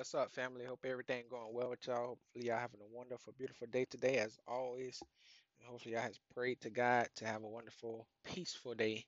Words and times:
what's 0.00 0.14
up, 0.14 0.32
family? 0.32 0.64
Hope 0.64 0.86
everything 0.86 1.24
going 1.30 1.52
well 1.52 1.68
with 1.68 1.86
y'all. 1.86 2.06
Hopefully, 2.06 2.46
y'all 2.46 2.58
having 2.58 2.80
a 2.80 2.96
wonderful, 2.96 3.34
beautiful 3.36 3.66
day 3.66 3.84
today, 3.84 4.16
as 4.16 4.38
always. 4.48 4.98
And 5.58 5.68
hopefully, 5.68 5.92
y'all 5.92 6.00
has 6.00 6.18
prayed 6.34 6.58
to 6.62 6.70
God 6.70 7.06
to 7.16 7.26
have 7.26 7.42
a 7.44 7.46
wonderful, 7.46 8.06
peaceful 8.24 8.72
day, 8.72 9.04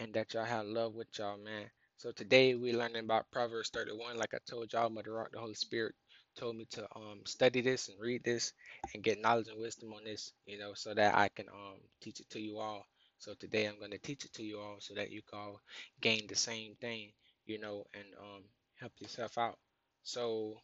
and 0.00 0.14
that 0.14 0.32
y'all 0.32 0.46
have 0.46 0.64
love 0.64 0.94
with 0.94 1.08
y'all, 1.18 1.36
man. 1.36 1.66
So 1.98 2.10
today 2.10 2.54
we're 2.54 2.74
learning 2.74 3.04
about 3.04 3.30
Proverbs 3.32 3.68
31. 3.68 4.16
Like 4.16 4.32
I 4.32 4.38
told 4.48 4.72
y'all, 4.72 4.88
Mother 4.88 5.10
Ruach, 5.10 5.30
the 5.30 5.40
Holy 5.40 5.52
Spirit 5.52 5.94
told 6.34 6.56
me 6.56 6.64
to 6.70 6.88
um 6.96 7.20
study 7.26 7.60
this 7.60 7.90
and 7.90 8.00
read 8.00 8.24
this 8.24 8.54
and 8.94 9.02
get 9.02 9.20
knowledge 9.20 9.48
and 9.48 9.60
wisdom 9.60 9.92
on 9.92 10.04
this, 10.04 10.32
you 10.46 10.58
know, 10.58 10.72
so 10.72 10.94
that 10.94 11.14
I 11.14 11.28
can 11.28 11.50
um 11.50 11.76
teach 12.00 12.20
it 12.20 12.30
to 12.30 12.40
you 12.40 12.60
all. 12.60 12.86
So 13.18 13.34
today 13.34 13.66
I'm 13.66 13.78
going 13.78 13.90
to 13.90 13.98
teach 13.98 14.24
it 14.24 14.32
to 14.32 14.42
you 14.42 14.58
all 14.58 14.76
so 14.78 14.94
that 14.94 15.10
you 15.10 15.20
can 15.20 15.38
all 15.38 15.60
gain 16.00 16.26
the 16.26 16.34
same 16.34 16.76
thing, 16.80 17.12
you 17.44 17.58
know, 17.60 17.84
and 17.92 18.06
um 18.18 18.44
help 18.80 18.92
yourself 19.02 19.36
out. 19.36 19.58
So 20.04 20.60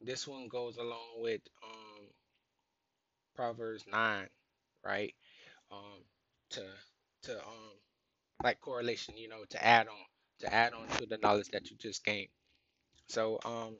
this 0.00 0.26
one 0.28 0.48
goes 0.48 0.76
along 0.78 1.20
with 1.22 1.42
um, 1.64 2.08
Proverbs 3.34 3.84
9, 3.86 4.28
right? 4.84 5.14
Um, 5.70 6.04
to 6.50 6.64
to 7.24 7.38
um 7.40 7.72
like 8.44 8.60
correlation, 8.60 9.16
you 9.16 9.28
know, 9.28 9.44
to 9.50 9.64
add 9.64 9.88
on 9.88 10.04
to 10.40 10.52
add 10.54 10.74
on 10.74 10.88
to 10.98 11.06
the 11.06 11.18
knowledge 11.18 11.50
that 11.52 11.70
you 11.70 11.76
just 11.78 12.04
gained. 12.04 12.30
So 13.08 13.40
um 13.44 13.78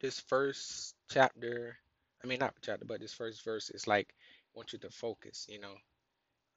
this 0.00 0.20
first 0.20 0.94
chapter, 1.10 1.78
I 2.22 2.26
mean 2.26 2.38
not 2.40 2.54
chapter, 2.62 2.84
but 2.86 3.00
this 3.00 3.12
first 3.14 3.44
verse 3.44 3.70
is 3.70 3.86
like 3.86 4.14
want 4.54 4.72
you 4.72 4.78
to 4.80 4.90
focus, 4.90 5.46
you 5.50 5.60
know. 5.60 5.74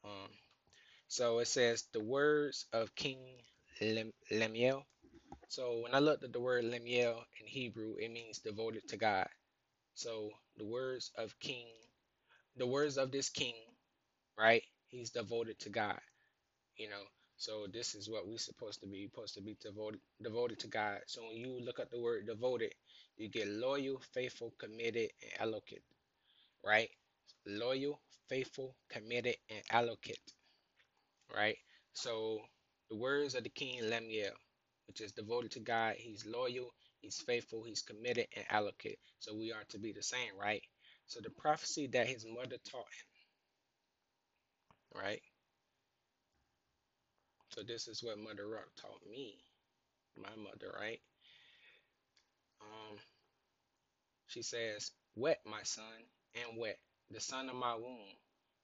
Um 0.03 0.29
so 1.07 1.39
it 1.39 1.47
says 1.47 1.83
the 1.93 2.03
words 2.03 2.65
of 2.73 2.95
King 2.95 3.19
Lem- 3.81 4.13
Lemuel. 4.31 4.85
So 5.49 5.81
when 5.83 5.95
I 5.95 5.99
looked 5.99 6.25
at 6.25 6.33
the 6.33 6.41
word 6.41 6.65
Lemuel 6.65 7.25
in 7.41 7.47
Hebrew, 7.47 7.95
it 7.99 8.11
means 8.11 8.39
devoted 8.39 8.87
to 8.89 8.97
God. 8.97 9.27
So 9.95 10.31
the 10.57 10.65
words 10.65 11.11
of 11.17 11.37
King, 11.39 11.67
the 12.57 12.67
words 12.67 12.97
of 12.97 13.11
this 13.11 13.29
king, 13.29 13.55
right? 14.37 14.63
He's 14.87 15.11
devoted 15.11 15.59
to 15.61 15.69
God, 15.69 15.99
you 16.77 16.89
know. 16.89 17.03
So 17.37 17.67
this 17.71 17.95
is 17.95 18.09
what 18.09 18.27
we're 18.27 18.37
supposed 18.37 18.81
to 18.81 18.87
be. 18.87 19.09
Supposed 19.13 19.35
to 19.35 19.41
be 19.41 19.57
devoted 19.61 20.01
devoted 20.21 20.59
to 20.59 20.67
God. 20.67 20.99
So 21.07 21.21
when 21.23 21.37
you 21.37 21.59
look 21.63 21.79
at 21.79 21.91
the 21.91 21.99
word 22.01 22.27
devoted, 22.27 22.73
you 23.17 23.29
get 23.29 23.47
loyal, 23.47 24.01
faithful, 24.13 24.53
committed, 24.59 25.11
and 25.21 25.31
allocate, 25.41 25.83
right? 26.65 26.89
Loyal, 27.47 28.01
faithful, 28.29 28.75
committed, 28.89 29.35
and 29.49 29.61
allocate, 29.71 30.33
right? 31.35 31.57
So 31.93 32.39
the 32.89 32.97
words 32.97 33.35
of 33.35 33.43
the 33.43 33.49
king 33.49 33.89
Lemuel, 33.89 34.31
which 34.89 35.01
is 35.01 35.13
devoted 35.13 35.53
to 35.53 35.61
God, 35.61 35.95
he's 35.99 36.27
loyal, 36.27 36.73
he's 37.01 37.21
faithful, 37.21 37.63
he's 37.63 37.83
committed, 37.83 38.27
and 38.35 38.45
allocate. 38.51 38.99
So 39.21 39.37
we 39.37 39.53
are 39.53 39.63
to 39.69 39.79
be 39.79 39.93
the 39.93 40.03
same, 40.03 40.33
right? 40.41 40.63
So 41.07 41.21
the 41.23 41.31
prophecy 41.31 41.89
that 41.93 42.09
his 42.09 42.27
mother 42.27 42.57
taught 42.71 42.87
him, 44.95 45.03
right? 45.03 45.21
So 47.51 47.63
this 47.63 47.87
is 47.87 48.03
what 48.03 48.19
Mother 48.19 48.45
Ruach 48.47 48.75
taught 48.81 49.01
me, 49.09 49.35
my 50.17 50.29
mother, 50.37 50.73
right? 50.79 51.01
Um, 52.61 52.97
she 54.27 54.41
says, 54.43 54.91
"Wet, 55.15 55.41
my 55.45 55.63
son, 55.63 56.03
and 56.35 56.57
wet, 56.57 56.79
the 57.11 57.21
son 57.21 57.49
of 57.49 57.55
my 57.55 57.75
womb, 57.75 58.17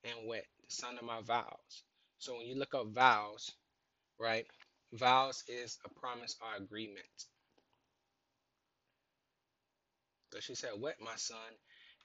and 0.05 0.27
wet, 0.27 0.47
the 0.67 0.75
son 0.75 0.97
of 0.99 1.05
my 1.05 1.21
vows." 1.21 1.83
So 2.19 2.37
when 2.37 2.47
you 2.47 2.55
look 2.55 2.75
up 2.75 2.87
vows, 2.89 3.51
right? 4.19 4.47
Vows 4.95 5.43
is 5.49 5.79
a 5.85 5.99
promise 5.99 6.37
or 6.41 6.63
agreement. 6.63 7.05
So 10.33 10.39
she 10.41 10.55
said, 10.55 10.71
"Wet, 10.79 10.97
my 11.01 11.15
son, 11.17 11.37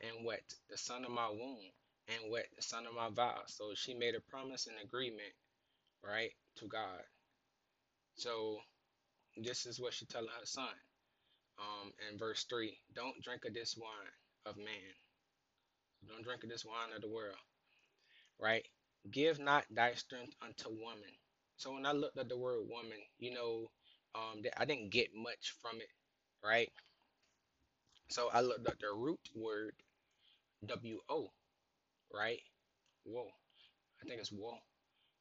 and 0.00 0.24
wet, 0.26 0.44
the 0.70 0.78
son 0.78 1.04
of 1.04 1.12
my 1.12 1.28
womb, 1.30 1.72
and 2.08 2.30
wet, 2.30 2.46
the 2.56 2.62
son 2.62 2.86
of 2.86 2.94
my 2.94 3.10
vows." 3.10 3.54
So 3.56 3.74
she 3.74 3.94
made 3.94 4.14
a 4.16 4.20
promise 4.20 4.66
and 4.68 4.76
agreement, 4.84 5.34
right, 6.04 6.32
to 6.58 6.66
God. 6.68 7.02
So 8.16 8.58
this 9.36 9.66
is 9.66 9.80
what 9.80 9.94
she 9.94 10.06
telling 10.06 10.28
her 10.40 10.46
son. 10.46 10.74
um, 11.58 11.92
in 12.10 12.18
verse 12.18 12.44
3 12.48 12.76
don't 12.94 13.20
drink 13.22 13.44
of 13.46 13.54
this 13.54 13.76
wine 13.76 14.14
of 14.46 14.56
man 14.56 14.94
don't 16.08 16.24
drink 16.24 16.44
of 16.44 16.50
this 16.50 16.64
wine 16.64 16.94
of 16.94 17.02
the 17.02 17.08
world 17.08 17.36
right 18.40 18.66
give 19.10 19.38
not 19.40 19.64
thy 19.70 19.92
strength 19.94 20.34
unto 20.42 20.68
woman 20.70 21.14
so 21.60 21.72
when 21.74 21.86
i 21.86 21.92
looked 21.92 22.18
at 22.18 22.28
the 22.28 22.38
word 22.38 22.62
woman 22.68 22.98
you 23.20 23.32
know 23.34 23.70
um, 24.16 24.42
i 24.58 24.64
didn't 24.66 24.90
get 24.90 25.08
much 25.16 25.54
from 25.62 25.76
it 25.80 25.90
right? 26.44 26.72
So 28.10 28.28
i 28.28 28.40
looked 28.42 28.68
at 28.68 28.78
the 28.78 28.92
root 28.94 29.20
word 29.34 29.74
wo 30.62 31.32
right? 32.12 32.42
Whoa. 33.04 33.28
I 34.02 34.06
think 34.06 34.20
it's 34.20 34.32
woe 34.32 34.58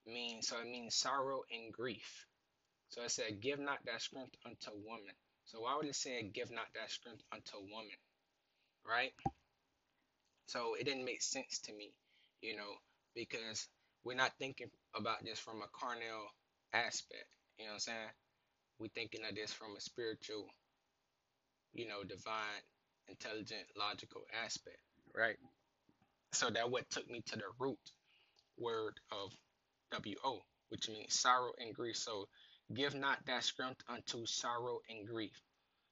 means 0.08 0.48
so 0.50 0.60
it 0.60 0.66
means 0.66 0.96
sorrow 0.96 1.44
and 1.52 1.74
grief. 1.74 2.26
So 2.90 3.04
it 3.04 3.12
said 3.12 3.42
give 3.42 3.60
not 3.60 3.80
that 3.86 4.02
strength 4.02 4.36
unto 4.46 4.72
woman. 4.86 5.16
So 5.46 5.62
why 5.62 5.76
would 5.78 5.88
it 5.88 5.96
say 5.96 6.24
give 6.24 6.52
not 6.52 6.68
that 6.76 6.92
strength 6.92 7.24
unto 7.34 7.58
woman 7.72 7.98
right? 8.86 9.14
So 10.48 10.76
it 10.76 10.86
didn't 10.86 11.06
make 11.06 11.22
sense 11.22 11.60
to 11.66 11.74
me, 11.74 11.94
you 12.42 12.58
know, 12.58 12.76
because 13.16 13.68
we're 14.04 14.16
not 14.16 14.32
thinking 14.40 14.70
about 14.96 15.24
this 15.26 15.40
from 15.40 15.62
a 15.62 15.68
carnal 15.80 16.28
aspect. 16.74 17.26
You 17.58 17.66
know 17.66 17.72
what 17.72 17.76
I'm 17.76 17.80
saying? 17.80 18.10
We're 18.80 18.88
thinking 18.96 19.22
of 19.30 19.36
this 19.36 19.54
from 19.54 19.76
a 19.78 19.82
spiritual, 19.82 20.48
you 21.74 21.88
know, 21.88 22.04
divine, 22.04 22.64
intelligent, 23.10 23.64
logical 23.78 24.22
aspect, 24.44 24.80
right? 25.16 25.38
So 26.34 26.50
that 26.50 26.70
what 26.72 26.90
took 26.90 27.10
me 27.10 27.22
to 27.28 27.36
the 27.38 27.44
root 27.60 27.80
word 28.58 29.00
of 29.12 29.32
W-O, 29.92 30.40
which 30.70 30.90
means 30.90 31.20
sorrow 31.20 31.52
and 31.60 31.74
grief. 31.76 31.98
So 31.98 32.28
give 32.74 32.96
not 32.96 33.20
that 33.28 33.44
strength 33.44 33.82
unto 33.90 34.26
sorrow 34.26 34.80
and 34.90 35.08
grief. 35.08 35.40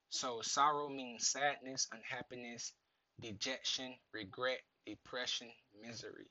So 0.09 0.41
sorrow 0.41 0.89
means 0.89 1.28
sadness, 1.29 1.88
unhappiness, 1.91 2.74
dejection, 3.22 3.95
regret, 4.13 4.59
depression, 4.85 5.50
misery, 5.81 6.28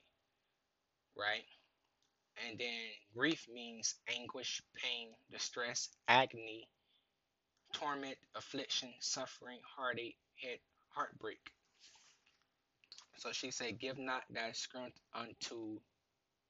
right? 1.17 1.43
And 2.45 2.59
then 2.59 2.67
grief 3.15 3.47
means 3.51 3.95
anguish, 4.07 4.61
pain, 4.75 5.09
distress, 5.31 5.89
agony, 6.07 6.67
torment, 7.73 8.17
affliction, 8.35 8.89
suffering, 8.99 9.59
heartache, 9.75 10.17
head, 10.41 10.59
heartbreak. 10.89 11.39
So 13.17 13.31
she 13.31 13.51
said, 13.51 13.79
Give 13.79 13.97
not 13.97 14.23
thy 14.29 14.51
strength 14.51 14.99
unto 15.13 15.79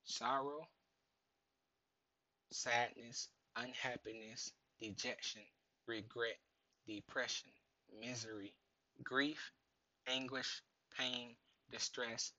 sorrow, 0.06 0.68
sadness, 2.52 3.30
unhappiness, 3.56 4.52
dejection, 4.80 5.42
regret, 5.88 6.38
depression, 6.88 7.50
misery, 8.00 8.54
grief, 9.04 9.52
anguish, 10.08 10.62
pain, 10.98 11.36
distress, 11.72 12.34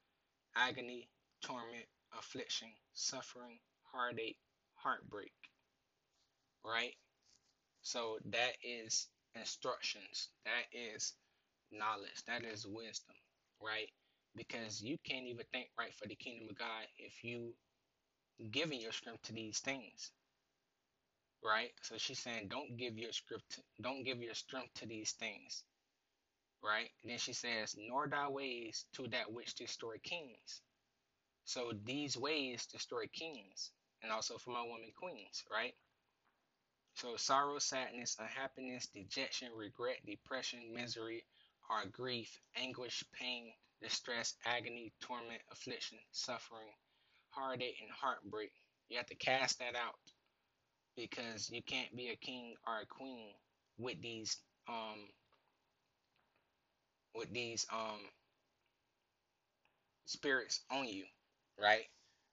agony, 0.56 1.08
torment, 1.42 1.86
affliction, 2.18 2.68
suffering, 2.94 3.58
heartache, 3.92 4.38
heartbreak. 4.74 5.32
Right? 6.64 6.94
So 7.82 8.18
that 8.30 8.52
is 8.62 9.08
instructions. 9.34 10.28
That 10.44 10.66
is 10.72 11.14
knowledge. 11.72 12.24
That 12.26 12.44
is 12.44 12.66
wisdom. 12.66 13.16
Right? 13.62 13.88
Because 14.36 14.82
you 14.82 14.96
can't 15.04 15.26
even 15.26 15.44
think 15.52 15.68
right 15.78 15.94
for 15.94 16.08
the 16.08 16.14
kingdom 16.16 16.48
of 16.50 16.58
God 16.58 16.86
if 16.98 17.24
you 17.24 17.54
giving 18.50 18.80
your 18.80 18.92
strength 18.92 19.22
to 19.24 19.32
these 19.32 19.58
things. 19.60 20.12
Right? 21.44 21.70
So 21.82 21.96
she's 21.98 22.18
saying 22.18 22.48
don't 22.48 22.76
give 22.76 22.98
your 22.98 23.12
script 23.12 23.60
don't 23.82 24.04
give 24.04 24.22
your 24.22 24.34
strength 24.34 24.74
to 24.74 24.86
these 24.86 25.12
things 25.12 25.64
right? 26.62 26.90
And 27.02 27.10
then 27.10 27.18
she 27.18 27.32
says, 27.32 27.76
nor 27.78 28.08
thy 28.08 28.28
ways 28.28 28.86
to 28.94 29.06
that 29.08 29.32
which 29.32 29.54
destroy 29.54 29.96
kings. 30.02 30.62
So 31.48 31.72
these 31.86 32.18
ways 32.18 32.66
destroy 32.66 33.06
kings, 33.08 33.72
and 34.02 34.12
also 34.12 34.38
for 34.38 34.50
my 34.50 34.62
woman 34.62 34.92
queens, 34.94 35.44
right? 35.50 35.74
So 36.94 37.16
sorrow, 37.16 37.58
sadness, 37.58 38.16
unhappiness, 38.20 38.88
dejection, 38.88 39.50
regret, 39.56 39.98
depression, 40.06 40.74
misery 40.74 41.24
are 41.70 41.86
grief, 41.86 42.38
anguish, 42.56 43.04
pain, 43.18 43.52
distress, 43.80 44.34
agony, 44.44 44.92
torment, 45.00 45.42
affliction, 45.50 45.98
suffering, 46.12 46.72
heartache, 47.30 47.78
and 47.82 47.90
heartbreak. 47.92 48.52
You 48.90 48.98
have 48.98 49.06
to 49.06 49.16
cast 49.16 49.58
that 49.60 49.76
out 49.76 50.00
because 50.96 51.50
you 51.50 51.62
can't 51.62 51.96
be 51.96 52.08
a 52.10 52.16
king 52.16 52.56
or 52.66 52.80
a 52.80 52.86
queen 52.86 53.34
with 53.78 54.02
these 54.02 54.38
um 54.68 55.08
with 57.14 57.32
these 57.32 57.66
um 57.72 58.00
spirits 60.06 60.60
on 60.70 60.86
you, 60.88 61.04
right? 61.60 61.84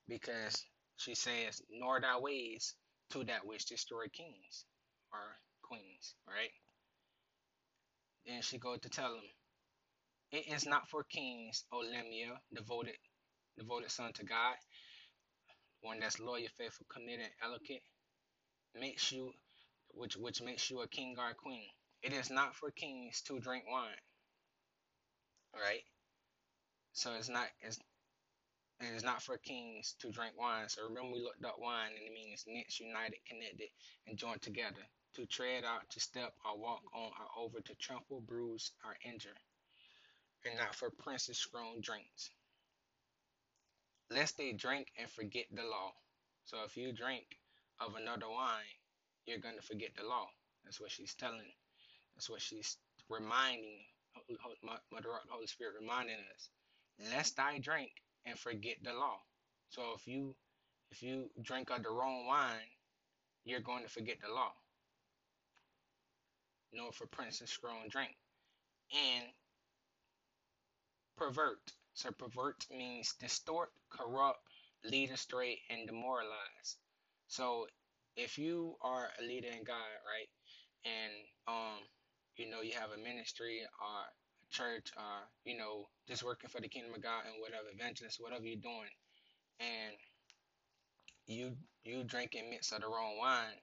Because 0.08 0.64
she 0.98 1.16
says, 1.16 1.62
nor 1.70 2.00
thy 2.00 2.18
ways 2.20 2.76
to 3.12 3.24
that 3.26 3.46
which 3.46 3.66
destroy 3.66 4.06
kings 4.14 4.66
or 5.12 5.20
queens, 5.64 6.16
right? 6.28 6.52
Then 8.26 8.42
she 8.42 8.58
goes 8.58 8.80
to 8.82 8.90
tell 8.90 9.14
him, 9.16 9.24
It 10.32 10.48
is 10.54 10.66
not 10.66 10.90
for 10.90 11.04
kings, 11.04 11.64
O 11.72 11.80
Lemuel, 11.80 12.38
devoted 12.54 12.98
devoted 13.58 13.92
son 13.92 14.12
to 14.14 14.26
God, 14.26 14.56
one 15.82 16.00
that's 16.00 16.20
loyal, 16.20 16.48
faithful, 16.58 16.86
committed, 16.90 17.30
eloquent, 17.44 17.82
makes 18.80 19.12
you 19.12 19.32
which 19.94 20.18
which 20.18 20.42
makes 20.42 20.70
you 20.70 20.82
a 20.82 20.88
king 20.88 21.16
or 21.18 21.30
a 21.30 21.36
queen. 21.36 21.70
It 22.04 22.14
is 22.14 22.30
not 22.30 22.56
for 22.56 22.72
kings 22.72 23.22
to 23.24 23.40
drink 23.40 23.66
wine. 23.70 24.02
Right? 25.54 25.84
So 26.94 27.14
it's 27.14 27.30
not 27.30 27.48
it's 27.62 27.80
it 28.82 28.94
is 28.94 29.04
not 29.04 29.22
for 29.22 29.38
kings 29.38 29.96
to 30.00 30.12
drink 30.12 30.34
wine. 30.38 30.68
So 30.68 30.84
remember 30.84 31.14
we 31.14 31.22
looked 31.22 31.46
up 31.46 31.56
wine 31.60 31.92
and 31.96 32.06
it 32.06 32.14
means 32.14 32.46
mixed, 32.48 32.80
united, 32.80 33.20
connected, 33.28 33.70
and 34.08 34.18
joined 34.18 34.42
together. 34.42 34.84
To 35.16 35.26
tread 35.26 35.64
out, 35.64 35.90
to 35.92 36.00
step, 36.02 36.34
or 36.44 36.60
walk 36.60 36.82
on, 36.94 37.10
or 37.10 37.44
over, 37.44 37.62
to 37.62 37.76
trample, 37.76 38.20
bruise, 38.20 38.72
or 38.84 38.98
injure. 39.10 39.38
And 40.46 40.60
not 40.60 40.76
for 40.76 40.90
princes 40.90 41.48
grown 41.50 41.80
drinks. 41.80 42.32
Lest 44.12 44.38
they 44.38 44.52
drink 44.52 44.92
and 45.00 45.10
forget 45.10 45.46
the 45.54 45.64
law. 45.64 45.94
So 46.44 46.58
if 46.66 46.76
you 46.76 46.92
drink 46.92 47.24
of 47.80 47.96
another 47.96 48.30
wine, 48.30 48.76
you're 49.26 49.40
going 49.40 49.56
to 49.56 49.66
forget 49.66 49.92
the 49.96 50.06
law. 50.06 50.28
That's 50.66 50.82
what 50.82 50.92
she's 50.92 51.16
telling. 51.16 51.54
That's 52.16 52.30
what 52.30 52.42
she's 52.42 52.78
reminding, 53.10 53.80
Mother 54.92 55.10
Holy 55.30 55.48
Spirit 55.48 55.76
reminding 55.80 56.16
us. 56.36 56.50
Lest 57.12 57.40
I 57.40 57.60
drink 57.60 57.92
and 58.26 58.38
forget 58.38 58.78
the 58.84 58.94
law. 58.94 59.20
So 59.70 59.94
if 59.96 60.08
you 60.08 60.36
if 60.92 61.02
you 61.02 61.30
drink 61.42 61.70
of 61.70 61.84
the 61.84 61.90
wrong 61.90 62.26
wine, 62.28 62.70
you're 63.44 63.60
going 63.62 63.84
to 63.84 63.90
forget 63.90 64.18
the 64.22 64.34
law. 64.34 64.54
No 66.74 66.92
for 66.92 67.08
princes 67.08 67.50
strong 67.50 67.88
drink. 67.90 68.16
And 68.94 69.26
pervert. 71.18 71.72
So 71.94 72.12
pervert 72.12 72.66
means 72.70 73.14
distort, 73.20 73.72
corrupt, 73.90 74.40
lead 74.84 75.12
astray, 75.12 75.62
and 75.70 75.88
demoralize. 75.88 76.78
So 77.28 77.68
if 78.16 78.38
you 78.38 78.76
are 78.82 79.10
a 79.20 79.24
leader 79.24 79.48
in 79.48 79.64
God, 79.64 79.92
right, 80.06 80.30
and 80.86 81.14
um, 81.48 81.80
you 82.38 82.50
know, 82.50 82.62
you 82.62 82.74
have 82.74 82.92
a 82.92 83.02
ministry 83.02 83.62
or 83.82 84.04
church 84.52 84.92
or 84.98 85.28
you 85.44 85.58
know, 85.58 85.88
just 86.08 86.24
working 86.24 86.50
for 86.50 86.62
the 86.62 86.70
kingdom 86.70 86.94
of 86.94 87.02
God 87.02 87.24
and 87.26 87.36
whatever 87.40 87.68
evangelist, 87.74 88.22
whatever 88.22 88.46
you're 88.46 88.62
doing, 88.62 88.94
and 89.60 89.96
you 91.28 91.56
you 91.84 92.04
drinking 92.04 92.50
midst 92.50 92.74
of 92.74 92.82
the 92.82 92.88
wrong 92.88 93.18
wine, 93.20 93.60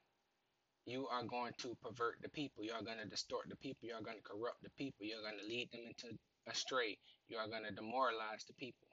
you 0.86 1.06
are 1.08 1.24
going 1.24 1.52
to 1.58 1.76
pervert 1.82 2.16
the 2.22 2.28
people. 2.28 2.64
You 2.64 2.72
are 2.72 2.82
going 2.82 2.98
to 2.98 3.08
distort 3.08 3.48
the 3.48 3.56
people. 3.56 3.88
You 3.88 3.94
are 3.94 4.02
going 4.02 4.16
to 4.16 4.22
corrupt 4.22 4.62
the 4.62 4.70
people. 4.70 5.06
You 5.06 5.16
are 5.16 5.22
going 5.22 5.38
to 5.40 5.46
lead 5.46 5.70
them 5.70 5.82
into 5.86 6.16
astray. 6.48 6.98
You 7.28 7.36
are 7.38 7.48
going 7.48 7.64
to 7.64 7.72
demoralize 7.72 8.44
the 8.46 8.54
people. 8.54 8.88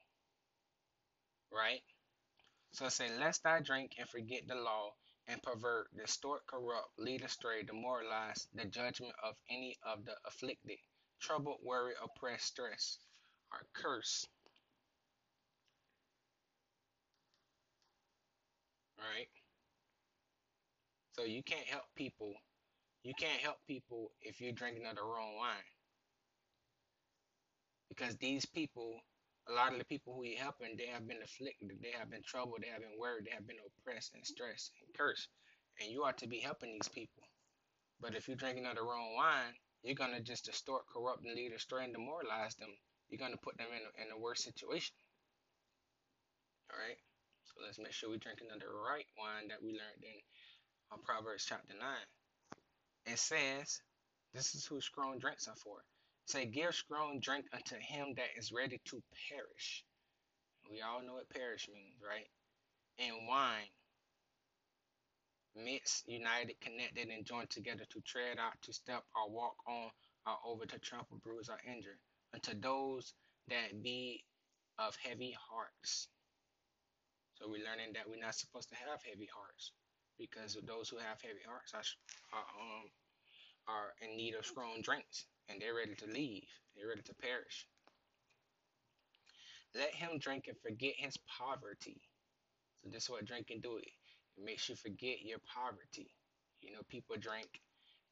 Right? 1.52 1.82
So 2.72 2.90
say, 2.90 3.10
lest 3.20 3.46
I 3.46 3.62
drink 3.62 3.94
and 3.98 4.08
forget 4.08 4.48
the 4.48 4.56
law 4.56 4.94
and 5.28 5.42
pervert, 5.42 5.88
distort, 5.98 6.46
corrupt, 6.46 6.90
lead 6.98 7.24
astray, 7.24 7.64
demoralize 7.64 8.48
the 8.54 8.66
judgment 8.66 9.14
of 9.24 9.36
any 9.50 9.78
of 9.84 10.06
the 10.06 10.14
afflicted, 10.26 10.78
troubled, 11.20 11.58
worry, 11.64 11.94
oppressed, 12.04 12.48
stress, 12.48 12.98
or 13.52 13.60
curse. 13.74 14.26
Right? 18.98 19.28
So 21.14 21.24
you 21.24 21.44
can't 21.44 21.68
help 21.68 21.86
people. 21.96 22.34
You 23.04 23.14
can't 23.20 23.42
help 23.42 23.58
people 23.68 24.12
if 24.22 24.42
you're 24.42 24.52
drinking 24.52 24.86
of 24.86 24.96
the 24.96 25.04
wrong 25.04 25.36
wine. 25.38 25.70
Because 27.90 28.16
these 28.18 28.46
people, 28.46 29.00
a 29.50 29.54
lot 29.54 29.72
of 29.74 29.80
the 29.80 29.86
people 29.86 30.14
who 30.14 30.24
you're 30.24 30.40
helping, 30.40 30.76
they 30.78 30.88
have 30.88 31.08
been 31.08 31.24
afflicted, 31.24 31.72
they 31.82 31.92
have 31.98 32.10
been 32.10 32.24
troubled, 32.24 32.60
they 32.62 32.70
have 32.70 32.82
been 32.82 33.00
worried, 33.00 33.26
they 33.26 33.36
have 33.36 33.48
been 33.48 33.58
oppressed 33.66 34.14
and 34.16 34.26
stressed 34.26 34.72
and 34.80 34.94
cursed. 34.98 35.30
And 35.82 35.90
you 35.90 36.04
ought 36.04 36.18
to 36.20 36.28
be 36.28 36.40
helping 36.40 36.72
these 36.72 36.90
people. 36.90 37.24
But 38.02 38.16
if 38.16 38.28
you're 38.28 38.38
drinking 38.38 38.66
of 38.66 38.76
the 38.76 38.84
wrong 38.84 39.16
wine, 39.16 39.56
you're 39.84 39.96
going 39.96 40.14
to 40.14 40.22
just 40.22 40.46
distort, 40.46 40.84
corrupt, 40.92 41.26
and 41.26 41.36
lead 41.36 41.54
astray 41.54 41.84
and 41.84 41.94
demoralize 41.94 42.56
them. 42.56 42.70
You're 43.10 43.20
going 43.20 43.32
to 43.32 43.42
put 43.44 43.58
them 43.58 43.68
in 43.72 43.82
a, 43.82 43.92
in 44.06 44.12
a 44.12 44.20
worse 44.20 44.44
situation. 44.44 44.96
All 46.70 46.78
right? 46.78 46.98
So 47.46 47.62
let's 47.64 47.80
make 47.80 47.94
sure 47.94 48.10
we're 48.10 48.18
drinking 48.18 48.48
of 48.54 48.60
the 48.60 48.68
right 48.68 49.08
wine 49.18 49.48
that 49.50 49.64
we 49.64 49.72
learned 49.72 50.04
in 50.04 50.20
uh, 50.92 50.98
Proverbs 51.04 51.46
chapter 51.48 51.74
9. 51.74 51.82
It 53.08 53.18
says, 53.18 53.82
This 54.34 54.54
is 54.54 54.66
who 54.66 54.82
strong 54.82 55.18
drinks 55.18 55.48
are 55.48 55.56
for. 55.56 55.84
Say, 56.26 56.46
give 56.46 56.76
strong 56.76 57.20
drink 57.20 57.46
unto 57.54 57.76
him 57.76 58.14
that 58.18 58.38
is 58.38 58.52
ready 58.52 58.80
to 58.86 59.02
perish. 59.30 59.84
We 60.70 60.82
all 60.82 61.02
know 61.02 61.16
what 61.16 61.30
perish 61.32 61.68
means, 61.74 61.98
right? 62.06 62.30
And 63.00 63.28
wine, 63.28 63.74
mixed, 65.64 66.08
united, 66.08 66.60
connected, 66.62 67.10
and 67.10 67.26
joined 67.26 67.50
together 67.50 67.86
to 67.90 68.02
tread 68.02 68.38
out, 68.40 68.54
to 68.64 68.74
step, 68.74 69.04
or 69.16 69.30
walk 69.32 69.56
on, 69.68 69.90
or 70.26 70.38
over, 70.46 70.66
to 70.66 70.80
trample, 70.80 71.20
bruise, 71.24 71.50
or 71.50 71.60
injure, 71.70 71.98
unto 72.34 72.60
those 72.60 73.14
that 73.50 73.82
be 73.84 74.24
of 74.78 74.96
heavy 74.96 75.36
hearts. 75.52 76.08
So 77.36 77.48
we're 77.48 77.64
learning 77.64 77.94
that 77.94 78.08
we're 78.08 78.20
not 78.24 78.36
supposed 78.36 78.70
to 78.70 78.76
have 78.76 79.02
heavy 79.04 79.30
hearts 79.34 79.72
because 80.18 80.58
those 80.66 80.90
who 80.90 80.98
have 80.98 81.22
heavy 81.22 81.44
hearts 81.48 81.74
are, 81.74 81.84
are, 82.38 82.48
um, 82.60 82.90
are 83.68 83.94
in 84.02 84.18
need 84.18 84.36
of 84.36 84.46
strong 84.46 84.82
drinks 84.82 85.26
and 85.48 85.62
they're 85.62 85.76
ready 85.76 85.96
to 85.96 86.08
leave. 86.08 86.48
They're 86.76 86.90
ready 86.90 87.02
to 87.02 87.14
perish. 87.16 87.66
Let 89.76 89.94
him 89.94 90.20
drink 90.20 90.46
and 90.48 90.58
forget 90.60 90.94
his 90.98 91.18
poverty. 91.28 92.02
So 92.84 92.90
this 92.90 93.04
is 93.04 93.10
what 93.10 93.26
drinking 93.26 93.62
do. 93.62 93.80
Makes 94.44 94.70
you 94.70 94.76
forget 94.76 95.22
your 95.24 95.40
poverty. 95.54 96.12
You 96.62 96.74
know, 96.74 96.82
people 96.90 97.16
drink 97.20 97.50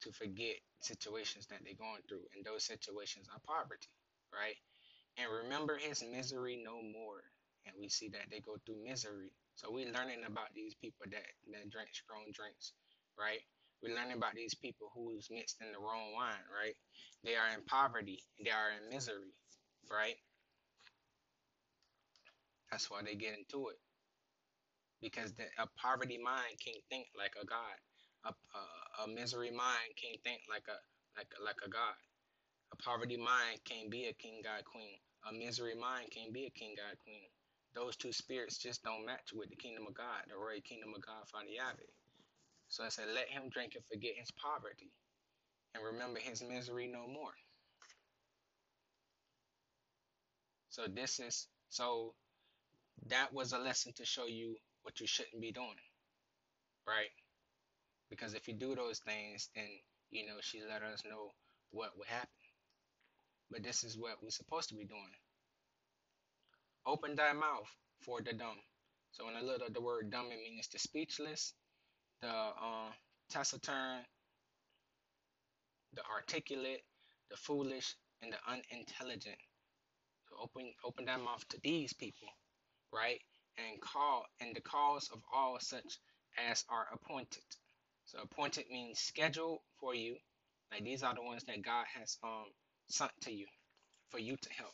to 0.03 0.11
forget 0.11 0.57
situations 0.81 1.47
that 1.47 1.59
they're 1.63 1.79
going 1.79 2.03
through, 2.07 2.25
and 2.35 2.45
those 2.45 2.63
situations 2.65 3.27
are 3.33 3.41
poverty, 3.47 3.89
right? 4.33 4.55
And 5.17 5.27
remember 5.45 5.77
his 5.77 6.03
misery 6.03 6.61
no 6.63 6.81
more. 6.81 7.21
And 7.65 7.75
we 7.79 7.89
see 7.89 8.09
that 8.09 8.27
they 8.31 8.39
go 8.39 8.57
through 8.65 8.83
misery. 8.83 9.31
So 9.55 9.69
we're 9.71 9.91
learning 9.91 10.23
about 10.27 10.53
these 10.55 10.75
people 10.75 11.05
that, 11.11 11.25
that 11.51 11.69
drink 11.69 11.89
strong 11.93 12.25
drinks, 12.33 12.73
right? 13.19 13.41
We're 13.83 13.95
learning 13.95 14.17
about 14.17 14.33
these 14.35 14.55
people 14.55 14.91
who's 14.95 15.27
mixed 15.31 15.57
in 15.61 15.71
the 15.71 15.79
wrong 15.79 16.13
wine, 16.15 16.45
right? 16.51 16.75
They 17.23 17.35
are 17.35 17.49
in 17.53 17.63
poverty, 17.65 18.23
they 18.43 18.51
are 18.51 18.71
in 18.71 18.89
misery, 18.95 19.33
right? 19.91 20.15
That's 22.71 22.89
why 22.89 23.01
they 23.03 23.15
get 23.15 23.37
into 23.37 23.69
it. 23.69 23.79
Because 25.01 25.33
the, 25.33 25.45
a 25.59 25.67
poverty 25.81 26.17
mind 26.17 26.57
can't 26.63 26.83
think 26.89 27.07
like 27.17 27.33
a 27.41 27.45
God. 27.45 27.77
A, 28.25 28.29
a, 28.29 29.03
a 29.05 29.07
misery 29.07 29.51
mind 29.51 29.93
can't 30.01 30.19
think 30.23 30.41
like 30.49 30.65
a 30.69 30.77
like 31.17 31.29
like 31.43 31.61
a 31.65 31.69
God. 31.69 31.97
A 32.73 32.77
poverty 32.77 33.17
mind 33.17 33.59
can't 33.65 33.91
be 33.91 34.07
a 34.07 34.13
king 34.13 34.41
god 34.43 34.65
queen. 34.65 34.99
A 35.29 35.33
misery 35.33 35.75
mind 35.75 36.09
can't 36.11 36.33
be 36.33 36.45
a 36.47 36.51
king 36.59 36.75
god 36.77 36.97
queen. 37.03 37.29
Those 37.75 37.97
two 37.97 38.13
spirits 38.13 38.57
just 38.57 38.83
don't 38.83 39.05
match 39.05 39.31
with 39.33 39.49
the 39.49 39.55
kingdom 39.57 39.85
of 39.87 39.95
God, 39.95 40.25
the 40.29 40.35
royal 40.37 40.61
kingdom 40.61 40.93
of 40.95 41.01
God, 41.05 41.27
Father 41.31 41.49
Yahweh. 41.49 41.91
So 42.69 42.83
I 42.85 42.89
said, 42.89 43.05
let 43.13 43.29
him 43.29 43.49
drink 43.49 43.73
and 43.75 43.85
forget 43.85 44.13
his 44.17 44.31
poverty 44.31 44.91
and 45.75 45.83
remember 45.83 46.19
his 46.19 46.43
misery 46.43 46.87
no 46.87 47.07
more. 47.07 47.33
So 50.69 50.87
this 50.87 51.19
is 51.19 51.47
so 51.69 52.13
that 53.07 53.33
was 53.33 53.53
a 53.53 53.59
lesson 53.59 53.93
to 53.97 54.05
show 54.05 54.27
you 54.27 54.55
what 54.87 55.01
you 55.01 55.05
shouldn't 55.05 55.41
be 55.41 55.51
doing. 55.51 55.83
Right? 56.87 57.11
Because 58.09 58.33
if 58.33 58.47
you 58.47 58.53
do 58.53 58.73
those 58.73 58.99
things, 58.99 59.49
then 59.53 59.67
you 60.11 60.25
know 60.25 60.37
she 60.39 60.61
let 60.61 60.81
us 60.81 61.03
know 61.03 61.33
what 61.71 61.97
would 61.97 62.07
happen. 62.07 62.29
But 63.51 63.63
this 63.63 63.83
is 63.83 63.97
what 63.97 64.23
we're 64.23 64.29
supposed 64.29 64.69
to 64.69 64.75
be 64.75 64.85
doing. 64.85 65.17
Open 66.85 67.15
thy 67.17 67.33
mouth 67.33 67.67
for 67.99 68.21
the 68.21 68.31
dumb. 68.31 68.55
So 69.11 69.27
in 69.27 69.35
a 69.35 69.45
little 69.45 69.67
the 69.69 69.81
word 69.81 70.09
dumb 70.09 70.27
it 70.31 70.39
means 70.39 70.69
the 70.69 70.79
speechless, 70.79 71.53
the 72.21 72.29
uh, 72.29 72.91
taciturn, 73.29 74.05
the 75.95 76.01
articulate, 76.15 76.83
the 77.29 77.35
foolish, 77.35 77.93
and 78.21 78.31
the 78.31 78.37
unintelligent. 78.49 79.35
So 80.29 80.37
open 80.41 80.71
open 80.85 81.03
that 81.07 81.19
mouth 81.19 81.45
to 81.49 81.57
these 81.61 81.91
people, 81.91 82.29
right? 82.93 83.19
And 83.57 83.81
call 83.81 84.25
and 84.41 84.55
the 84.55 84.61
calls 84.61 85.09
of 85.13 85.21
all 85.33 85.57
such 85.61 85.99
as 86.51 86.65
are 86.69 86.87
appointed. 86.93 87.43
So 88.05 88.19
appointed 88.23 88.65
means 88.71 88.99
scheduled 88.99 89.59
for 89.79 89.95
you. 89.95 90.17
Like 90.71 90.83
these 90.83 91.03
are 91.03 91.15
the 91.15 91.23
ones 91.23 91.43
that 91.45 91.63
God 91.63 91.85
has 91.99 92.17
um 92.23 92.45
sent 92.89 93.11
to 93.23 93.33
you 93.33 93.47
for 94.09 94.19
you 94.19 94.37
to 94.37 94.49
help. 94.53 94.73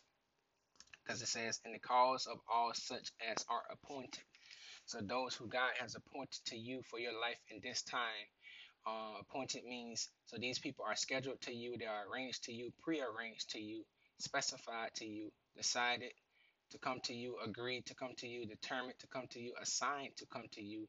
Because 1.06 1.22
it 1.22 1.28
says, 1.30 1.60
in 1.66 1.74
the 1.74 1.80
cause 1.80 2.28
of 2.28 2.40
all 2.52 2.72
such 2.76 3.10
as 3.32 3.46
are 3.50 3.64
appointed. 3.72 4.24
So 4.86 5.00
those 5.02 5.36
who 5.36 5.48
God 5.48 5.72
has 5.80 5.96
appointed 5.96 6.42
to 6.48 6.58
you 6.58 6.82
for 6.90 7.00
your 7.00 7.20
life 7.20 7.40
in 7.52 7.60
this 7.64 7.84
time 7.84 8.28
Uh, 8.88 9.14
appointed 9.22 9.64
means 9.66 10.10
so 10.26 10.38
these 10.40 10.60
people 10.60 10.86
are 10.86 10.96
scheduled 10.98 11.40
to 11.42 11.54
you, 11.54 11.78
they 11.78 11.86
are 11.86 12.06
arranged 12.12 12.44
to 12.46 12.54
you, 12.54 12.74
prearranged 12.82 13.52
to 13.52 13.60
you, 13.62 13.86
specified 14.20 14.92
to 14.96 15.06
you, 15.06 15.32
decided 15.56 16.12
to 16.74 16.80
come 16.80 17.00
to 17.04 17.14
you, 17.14 17.38
agreed 17.46 17.86
to 17.86 17.96
come 17.96 18.14
to 18.18 18.28
you, 18.28 18.48
determined 18.48 19.00
to 19.00 19.08
come 19.08 19.28
to 19.30 19.40
you, 19.40 19.54
assigned 19.62 20.18
to 20.18 20.26
come 20.26 20.46
to 20.52 20.62
you, 20.62 20.88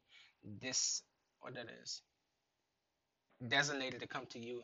this 0.61 1.03
what 1.41 1.53
that 1.53 1.67
is, 1.83 2.01
designated 3.47 4.01
to 4.01 4.07
come 4.07 4.25
to 4.31 4.39
you, 4.39 4.63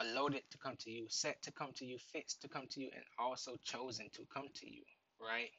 allotted 0.00 0.42
to 0.50 0.58
come 0.58 0.74
to 0.80 0.90
you, 0.90 1.06
set 1.10 1.40
to 1.42 1.52
come 1.52 1.70
to 1.76 1.84
you, 1.84 1.98
fixed 2.12 2.40
to 2.42 2.48
come 2.48 2.66
to 2.70 2.80
you, 2.80 2.88
and 2.94 3.04
also 3.18 3.56
chosen 3.62 4.06
to 4.14 4.22
come 4.34 4.48
to 4.54 4.66
you, 4.66 4.82
right? 5.20 5.50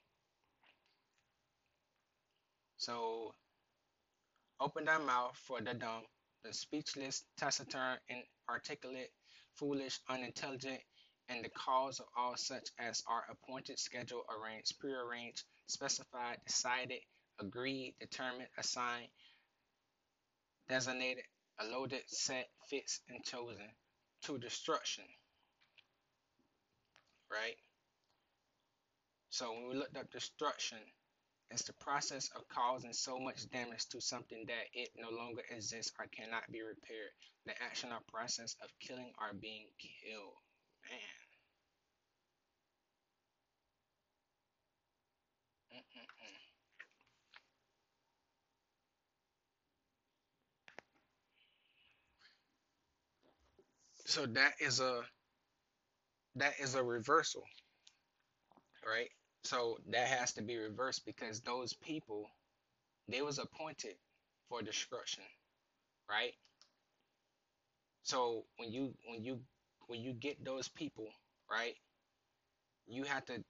So 2.78 3.34
open 4.60 4.86
thy 4.86 4.98
mouth 4.98 5.38
for 5.46 5.62
the 5.62 5.76
dumb, 5.76 6.04
the 6.44 6.52
speechless, 6.52 7.24
taciturn, 7.38 7.98
inarticulate, 8.10 9.12
foolish, 9.54 10.00
unintelligent, 10.10 10.82
and 11.30 11.44
the 11.44 11.50
cause 11.50 12.00
of 12.00 12.06
all 12.18 12.36
such 12.38 12.70
as 12.80 13.04
are 13.08 13.24
appointed, 13.30 13.80
scheduled, 13.80 14.24
arranged, 14.30 14.80
prearranged, 14.80 15.44
specified, 15.68 16.38
decided, 16.46 17.00
agreed, 17.40 17.96
determined, 18.00 18.48
assigned, 18.58 19.10
designated, 20.70 21.24
allotted, 21.60 22.04
set, 22.08 22.48
fixed, 22.70 23.02
and 23.10 23.24
chosen 23.24 23.70
to 24.24 24.38
destruction. 24.38 25.04
Right? 27.32 27.58
So 29.30 29.52
when 29.52 29.68
we 29.68 29.76
looked 29.76 29.98
up 29.98 30.12
destruction, 30.12 30.78
it's 31.52 31.64
the 31.64 31.74
process 31.74 32.30
of 32.36 32.48
causing 32.48 32.94
so 32.94 33.20
much 33.20 33.50
damage 33.50 33.86
to 33.90 34.02
something 34.02 34.46
that 34.48 34.66
it 34.74 34.90
no 34.98 35.10
longer 35.10 35.42
exists 35.52 35.92
or 36.00 36.08
cannot 36.08 36.50
be 36.52 36.62
repaired. 36.62 37.12
The 37.46 37.54
action 37.62 37.92
or 37.92 38.00
process 38.08 38.56
of 38.64 38.70
killing 38.80 39.12
or 39.20 39.34
being 39.34 39.68
killed. 39.78 40.34
Man. 40.90 41.00
Mm-mm-mm. 45.74 46.56
So 54.06 54.26
that 54.28 54.54
is 54.60 54.80
a 54.80 55.02
that 56.36 56.54
is 56.60 56.76
a 56.76 56.84
reversal, 56.84 57.44
right? 58.86 59.10
So 59.44 59.78
that 59.92 60.08
has 60.08 60.34
to 60.34 60.42
be 60.44 60.58
reversed 60.58 61.06
because 61.06 61.42
those 61.42 61.74
people 61.74 62.28
they 63.10 63.22
was 63.22 63.40
appointed 63.40 63.96
for 64.50 64.62
destruction, 64.62 65.24
right? 66.10 66.34
So 68.04 68.46
when 68.58 68.72
you 68.72 68.94
when 69.08 69.24
you 69.24 69.40
when 69.88 70.02
you 70.02 70.14
get 70.14 70.44
those 70.44 70.68
people, 70.70 71.08
right, 71.52 71.76
you 72.88 73.04
have 73.04 73.26
to 73.26 73.44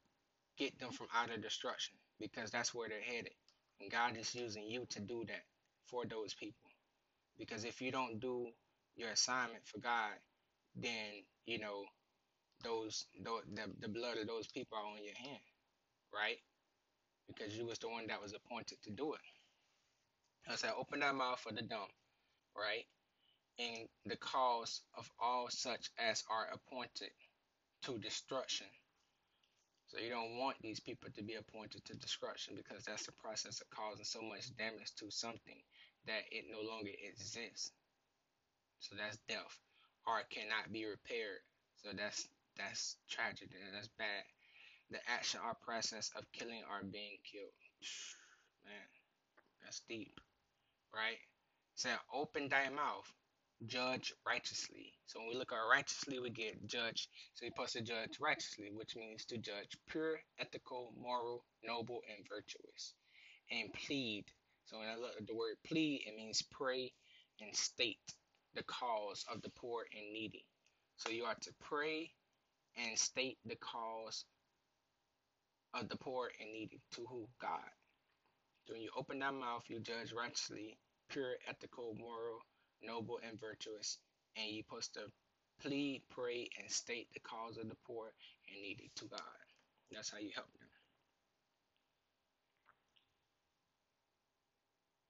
get 0.58 0.78
them 0.80 0.92
from 0.92 1.08
out 1.16 1.32
of 1.34 1.42
destruction 1.42 1.96
because 2.20 2.52
that's 2.52 2.74
where 2.74 2.90
they're 2.90 3.02
headed. 3.02 3.34
And 3.82 3.92
God 3.92 4.18
is 4.18 4.36
using 4.36 4.66
you 4.70 4.86
to 4.92 5.02
do 5.02 5.24
that 5.28 5.44
for 5.88 6.06
those 6.06 6.34
people. 6.34 6.70
Because 7.38 7.66
if 7.66 7.82
you 7.82 7.92
don't 7.92 8.20
do 8.20 8.48
your 8.96 9.10
assignment 9.10 9.66
for 9.66 9.80
God, 9.80 10.14
then 10.76 11.24
you 11.46 11.60
know 11.60 11.84
those, 12.64 13.06
those 13.24 13.44
the, 13.54 13.64
the 13.82 13.90
blood 13.90 14.18
of 14.18 14.28
those 14.28 14.48
people 14.48 14.78
are 14.78 14.86
on 14.86 15.04
your 15.04 15.16
hand, 15.18 15.44
right? 16.14 16.38
Because 17.28 17.58
you 17.58 17.66
was 17.66 17.80
the 17.80 17.90
one 17.90 18.08
that 18.08 18.22
was 18.22 18.34
appointed 18.34 18.78
to 18.84 18.92
do 18.92 19.14
it. 19.14 19.22
I 20.50 20.56
said, 20.56 20.72
open 20.78 21.00
thy 21.02 21.12
mouth 21.12 21.40
for 21.40 21.54
the 21.54 21.62
dumb, 21.64 21.90
right? 22.58 22.86
In 23.58 23.88
the 24.06 24.18
cause 24.18 24.82
of 24.98 25.10
all 25.20 25.48
such 25.50 25.90
as 25.98 26.24
are 26.30 26.48
appointed 26.52 27.12
to 27.84 27.98
destruction. 28.00 28.68
So 29.88 30.00
you 30.00 30.10
don't 30.10 30.38
want 30.38 30.58
these 30.62 30.80
people 30.82 31.10
to 31.16 31.24
be 31.24 31.36
appointed 31.36 31.86
to 31.86 31.96
destruction 31.96 32.56
because 32.58 32.84
that's 32.84 33.06
the 33.06 33.14
process 33.14 33.62
of 33.62 33.70
causing 33.70 34.04
so 34.04 34.22
much 34.22 34.54
damage 34.58 34.94
to 34.96 35.10
something 35.10 35.62
that 36.06 36.24
it 36.32 36.46
no 36.52 36.68
longer 36.68 36.92
exists. 37.08 37.72
So 38.80 38.96
that's 38.98 39.18
death. 39.30 39.60
Or 40.06 40.20
it 40.20 40.30
cannot 40.30 40.74
be 40.74 40.86
repaired. 40.86 41.40
So 41.82 41.90
that's 41.96 42.28
that's 42.58 42.98
tragic 43.10 43.50
and 43.54 43.74
that's 43.74 43.90
bad. 43.98 44.24
The 44.92 45.00
action 45.08 45.40
or 45.46 45.56
process 45.64 46.12
of 46.18 46.30
killing 46.34 46.64
or 46.70 46.84
being 46.84 47.18
killed. 47.24 47.56
Man, 48.66 48.90
that's 49.64 49.82
deep. 49.88 50.20
Right? 50.94 51.20
Say 51.76 51.92
open 52.14 52.50
thy 52.50 52.70
mouth 52.70 53.12
judge 53.66 54.14
righteously. 54.28 54.94
So 55.06 55.20
when 55.20 55.30
we 55.30 55.36
look 55.36 55.52
at 55.52 55.72
righteously, 55.72 56.20
we 56.20 56.30
get 56.30 56.68
judge. 56.68 57.08
So 57.34 57.46
you're 57.46 57.52
supposed 57.56 57.74
to 57.74 57.82
judge 57.82 58.20
righteously, 58.20 58.72
which 58.74 58.96
means 58.96 59.26
to 59.26 59.38
judge 59.38 59.78
pure, 59.88 60.20
ethical, 60.40 60.94
moral, 61.00 61.46
noble, 61.64 62.02
and 62.16 62.26
virtuous. 62.28 62.94
And 63.52 63.72
plead. 63.74 64.26
So 64.66 64.80
when 64.80 64.90
I 64.90 64.96
look 64.96 65.14
at 65.20 65.28
the 65.28 65.36
word 65.36 65.56
plead, 65.66 66.04
it 66.06 66.16
means 66.16 66.42
pray 66.52 66.92
and 67.42 67.56
state 67.56 68.00
the 68.56 68.64
cause 68.64 69.26
of 69.32 69.42
the 69.42 69.50
poor 69.50 69.86
and 69.94 70.14
needy. 70.14 70.46
So 70.98 71.10
you 71.10 71.26
are 71.26 71.36
to 71.36 71.52
pray 71.62 72.12
and 72.78 72.98
state 72.98 73.38
the 73.46 73.58
cause 73.58 74.26
of 75.74 75.90
the 75.90 75.98
poor 75.98 76.32
and 76.40 76.52
needy 76.52 76.82
to 76.94 77.06
who? 77.10 77.28
God. 77.42 77.70
So 78.66 78.74
when 78.74 78.82
you 78.82 78.90
open 78.98 79.20
that 79.20 79.34
mouth, 79.34 79.64
you 79.68 79.80
judge 79.80 80.14
righteously, 80.18 80.78
pure, 81.10 81.34
ethical, 81.48 81.96
moral, 82.00 82.40
noble, 82.86 83.20
and 83.28 83.40
virtuous, 83.40 84.00
and 84.38 84.48
you're 84.52 84.64
supposed 84.64 84.94
to 84.96 85.02
plead, 85.62 86.04
pray, 86.10 86.50
and 86.60 86.72
state 86.72 87.08
the 87.14 87.20
cause 87.22 87.58
of 87.58 87.70
the 87.70 87.76
poor 87.88 88.14
and 88.52 88.62
needy 88.62 88.92
to 88.96 89.06
God. 89.06 89.22
That's 89.92 90.12
how 90.12 90.20
you 90.20 90.32
help 90.36 90.52
them. 90.60 90.68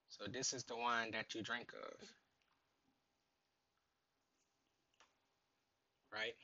So 0.10 0.26
this 0.32 0.54
is 0.54 0.64
the 0.64 0.78
wine 0.78 1.12
that 1.12 1.36
you 1.36 1.44
drink 1.44 1.72
of, 1.74 2.08
right? 6.14 6.36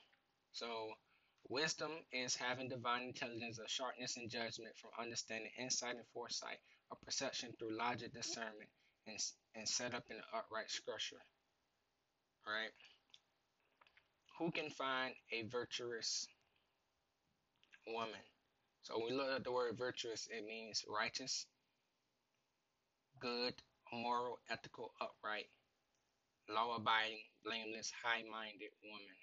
So 0.51 0.67
wisdom 1.49 1.91
is 2.11 2.35
having 2.35 2.69
divine 2.69 3.03
intelligence, 3.03 3.59
a 3.59 3.69
sharpness 3.69 4.17
and 4.17 4.29
judgment 4.29 4.75
from 4.77 4.91
understanding, 5.01 5.51
insight 5.59 5.95
and 5.95 6.05
foresight, 6.13 6.59
a 6.91 6.95
perception 7.05 7.51
through 7.57 7.77
logic, 7.77 8.13
discernment, 8.13 8.69
and, 9.07 9.17
and 9.55 9.67
set 9.67 9.93
up 9.93 10.03
an 10.09 10.21
upright 10.33 10.69
structure. 10.69 11.21
Right? 12.45 12.71
Who 14.39 14.51
can 14.51 14.69
find 14.69 15.13
a 15.31 15.43
virtuous 15.49 16.27
woman? 17.87 18.19
So 18.83 18.97
when 18.97 19.11
we 19.11 19.17
look 19.17 19.29
at 19.35 19.43
the 19.43 19.51
word 19.51 19.77
virtuous, 19.77 20.27
it 20.31 20.43
means 20.45 20.83
righteous, 20.89 21.45
good, 23.19 23.53
moral, 23.93 24.39
ethical, 24.49 24.93
upright, 24.99 25.45
law 26.49 26.75
abiding, 26.75 27.21
blameless, 27.45 27.91
high 28.03 28.23
minded 28.31 28.71
woman. 28.83 29.17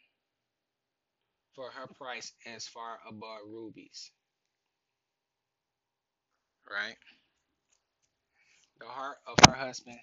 For 1.54 1.70
her 1.70 1.88
price 1.98 2.32
is 2.46 2.68
far 2.68 3.00
above 3.08 3.40
rubies. 3.48 4.12
Right? 6.70 6.96
The 8.80 8.86
heart 8.86 9.18
of 9.26 9.36
her 9.46 9.54
husband 9.54 10.00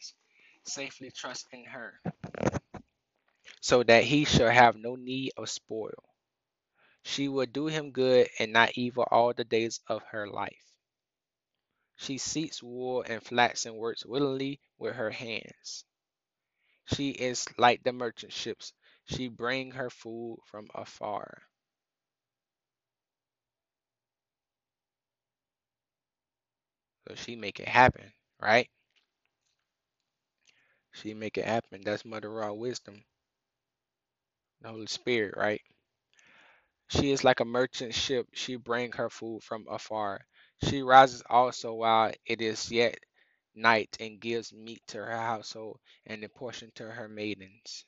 safely 0.65 1.12
trusts 1.12 1.48
in 1.51 1.65
her, 1.65 2.01
so 3.60 3.84
that 3.84 4.05
he 4.05 4.24
shall 4.24 4.50
have 4.50 4.77
no 4.77 4.96
need 4.96 5.34
of 5.36 5.50
spoil. 5.50 6.15
She 7.03 7.29
will 7.29 7.46
do 7.46 7.67
him 7.67 7.91
good 7.91 8.27
and 8.38 8.51
not 8.51 8.77
evil 8.77 9.05
all 9.10 9.34
the 9.34 9.46
days 9.46 9.79
of 9.88 10.03
her 10.12 10.27
life. 10.27 10.74
She 11.98 12.20
seeks 12.20 12.63
wool 12.63 13.01
and 13.01 13.22
flax 13.22 13.65
and 13.65 13.75
works 13.75 14.05
willingly 14.05 14.62
with 14.77 14.96
her 14.96 15.12
hands. 15.12 15.84
She 16.86 17.12
is 17.12 17.46
like 17.60 17.84
the 17.84 17.94
merchant 17.94 18.34
ships. 18.34 18.74
She 19.05 19.27
bring 19.27 19.70
her 19.74 19.91
food 19.91 20.39
from 20.48 20.67
afar. 20.74 21.44
So 27.08 27.15
she 27.15 27.36
make 27.36 27.60
it 27.60 27.67
happen, 27.67 28.13
right? 28.45 28.69
She 30.93 31.13
make 31.13 31.37
it 31.37 31.45
happen. 31.45 31.81
That's 31.83 32.05
Mother 32.05 32.29
Ruach 32.29 32.57
wisdom, 32.57 33.05
the 34.61 34.69
Holy 34.69 34.87
Spirit, 34.87 35.35
right? 35.37 35.61
She 36.89 37.11
is 37.11 37.23
like 37.23 37.41
a 37.41 37.45
merchant 37.45 37.93
ship. 37.93 38.27
She 38.33 38.55
bring 38.55 38.93
her 38.93 39.09
food 39.11 39.43
from 39.43 39.67
afar. 39.69 40.27
She 40.63 40.81
rises 40.83 41.23
also 41.29 41.73
while 41.75 42.13
it 42.25 42.41
is 42.41 42.71
yet 42.71 42.97
night 43.55 43.97
and 43.99 44.19
gives 44.21 44.53
meat 44.53 44.81
to 44.87 44.99
her 44.99 45.17
household 45.17 45.79
and 46.05 46.23
a 46.23 46.29
portion 46.29 46.71
to 46.75 46.91
her 46.91 47.07
maidens. 47.09 47.85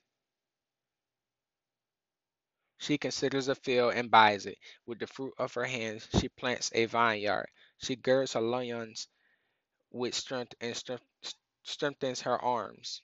She 2.80 2.98
considers 2.98 3.50
a 3.50 3.56
field 3.56 3.94
and 3.94 4.12
buys 4.12 4.48
it. 4.48 4.58
With 4.88 5.00
the 5.00 5.08
fruit 5.08 5.34
of 5.38 5.54
her 5.56 5.66
hands, 5.66 6.08
she 6.20 6.30
plants 6.30 6.72
a 6.76 6.86
vineyard. 6.88 7.48
She 7.78 7.96
girds 7.96 8.34
her 8.34 8.42
loins 8.42 9.08
with 9.92 10.16
strength 10.16 10.56
and 10.62 10.76
strength, 10.76 11.04
strengthens 11.64 12.22
her 12.22 12.38
arms. 12.42 13.02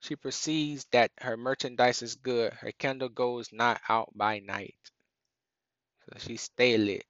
She 0.00 0.16
perceives 0.16 0.84
that 0.92 1.12
her 1.18 1.36
merchandise 1.36 2.02
is 2.02 2.16
good. 2.16 2.52
Her 2.54 2.72
candle 2.72 3.08
goes 3.08 3.52
not 3.52 3.80
out 3.88 4.10
by 4.16 4.40
night. 4.40 4.76
So 6.06 6.18
she 6.18 6.36
stay 6.36 6.76
lit. 6.76 7.06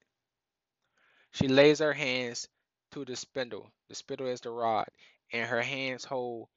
She 1.33 1.49
lays 1.49 1.81
her 1.81 1.93
hands 1.93 2.49
to 2.93 3.05
the 3.05 3.17
spindle. 3.17 3.73
The 3.89 3.95
spindle 3.97 4.29
is 4.29 4.41
the 4.41 4.51
rod, 4.51 4.89
and 5.33 5.49
her 5.49 5.63
hands 5.63 6.05
hold 6.05 6.49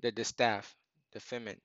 the 0.00 0.12
distaff, 0.12 0.76
the 1.12 1.20
feminine. 1.20 1.60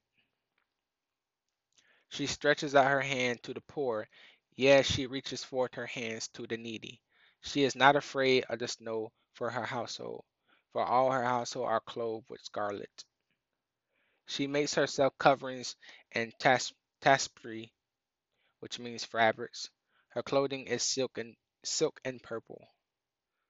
She 2.10 2.28
stretches 2.28 2.76
out 2.76 2.92
her 2.92 3.02
hand 3.02 3.44
to 3.44 3.54
the 3.54 3.62
poor, 3.62 4.10
yes, 4.56 4.86
she 4.86 5.08
reaches 5.08 5.44
forth 5.44 5.76
her 5.76 5.86
hands 5.88 6.28
to 6.30 6.46
the 6.46 6.58
needy. 6.58 7.02
She 7.42 7.64
is 7.64 7.76
not 7.76 7.96
afraid 7.96 8.46
of 8.50 8.60
the 8.60 8.68
snow 8.68 9.14
for 9.38 9.52
her 9.52 9.66
household, 9.66 10.26
for 10.74 10.84
all 10.84 11.12
her 11.12 11.24
household 11.24 11.70
are 11.70 11.82
clothed 11.82 12.30
with 12.30 12.42
scarlet. 12.42 13.06
She 14.28 14.48
makes 14.48 14.76
herself 14.76 15.18
coverings 15.20 15.76
and 16.12 16.34
tas- 16.40 16.74
tapestry, 17.02 17.74
which 18.60 18.80
means 18.80 19.06
fabrics. 19.06 19.70
Her 20.10 20.24
clothing 20.24 20.68
is 20.68 20.84
silk 20.84 21.18
and 21.20 21.36
silk 21.66 22.00
and 22.06 22.22
purple. 22.24 22.68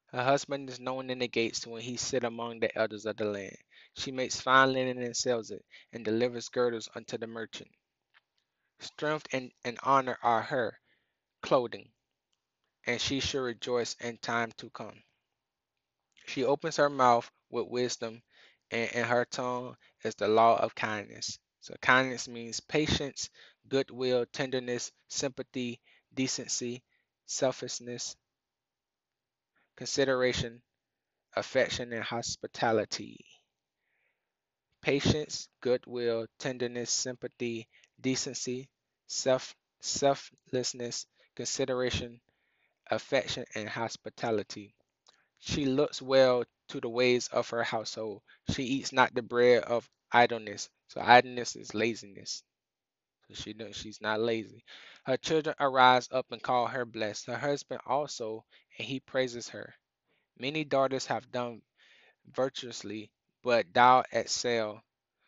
Her 0.07 0.23
husband 0.23 0.69
is 0.69 0.79
known 0.79 1.09
in 1.09 1.19
the 1.19 1.27
gates 1.29 1.67
when 1.67 1.81
he 1.81 1.97
sit 1.97 2.23
among 2.23 2.59
the 2.59 2.75
elders 2.77 3.05
of 3.05 3.17
the 3.17 3.25
land. 3.25 3.57
She 3.95 4.11
makes 4.11 4.41
fine 4.41 4.73
linen 4.73 4.99
and 5.01 5.17
sells 5.17 5.51
it, 5.51 5.65
and 5.93 6.05
delivers 6.05 6.49
girdles 6.49 6.89
unto 6.95 7.17
the 7.17 7.27
merchant. 7.27 7.71
Strength 8.79 9.27
and, 9.33 9.51
and 9.65 9.79
honor 9.83 10.19
are 10.23 10.43
her 10.43 10.79
clothing, 11.43 11.91
and 12.85 13.01
she 13.01 13.19
shall 13.19 13.41
rejoice 13.43 13.95
in 14.01 14.17
time 14.19 14.51
to 14.57 14.69
come. 14.71 15.03
She 16.27 16.43
opens 16.43 16.75
her 16.77 16.91
mouth 16.91 17.31
with 17.49 17.67
wisdom, 17.69 18.21
and 18.69 18.91
in 18.91 19.05
her 19.05 19.25
tongue 19.25 19.77
is 20.03 20.13
the 20.13 20.27
law 20.27 20.57
of 20.57 20.75
kindness. 20.75 21.39
So, 21.61 21.73
kindness 21.81 22.27
means 22.27 22.59
patience, 22.59 23.31
goodwill, 23.67 24.27
tenderness, 24.27 24.91
sympathy, 25.07 25.81
decency, 26.13 26.83
selflessness, 27.25 28.15
consideration, 29.77 30.61
affection, 31.35 31.93
and 31.93 32.03
hospitality. 32.03 33.25
Patience, 34.81 35.49
goodwill, 35.61 36.25
tenderness, 36.39 36.89
sympathy, 36.89 37.69
decency, 38.01 38.67
self 39.05 39.55
selflessness, 39.81 41.05
consideration, 41.35 42.21
affection, 42.91 43.45
and 43.55 43.69
hospitality. 43.69 44.76
She 45.39 45.65
looks 45.65 45.99
well 45.99 46.43
to 46.67 46.79
the 46.79 46.89
ways 46.89 47.27
of 47.29 47.49
her 47.49 47.63
household. 47.63 48.21
She 48.51 48.63
eats 48.65 48.91
not 48.91 49.15
the 49.15 49.23
bread 49.23 49.63
of 49.63 49.89
idleness. 50.11 50.69
So 50.89 51.01
idleness 51.01 51.55
is 51.55 51.73
laziness. 51.73 52.43
So 53.29 53.35
she 53.35 53.53
knows 53.53 53.77
she's 53.77 54.01
not 54.01 54.19
lazy. 54.19 54.65
Her 55.05 55.17
children 55.17 55.55
arise 55.59 56.09
up 56.11 56.31
and 56.31 56.43
call 56.43 56.67
her 56.67 56.85
blessed. 56.85 57.27
Her 57.27 57.37
husband 57.37 57.81
also, 57.85 58.45
and 58.77 58.87
he 58.87 58.99
praises 58.99 59.47
her. 59.49 59.75
Many 60.39 60.63
daughters 60.65 61.07
have 61.07 61.31
done 61.31 61.61
virtuously, 62.27 63.11
but 63.43 63.73
thou 63.73 64.03
excel. 64.11 64.83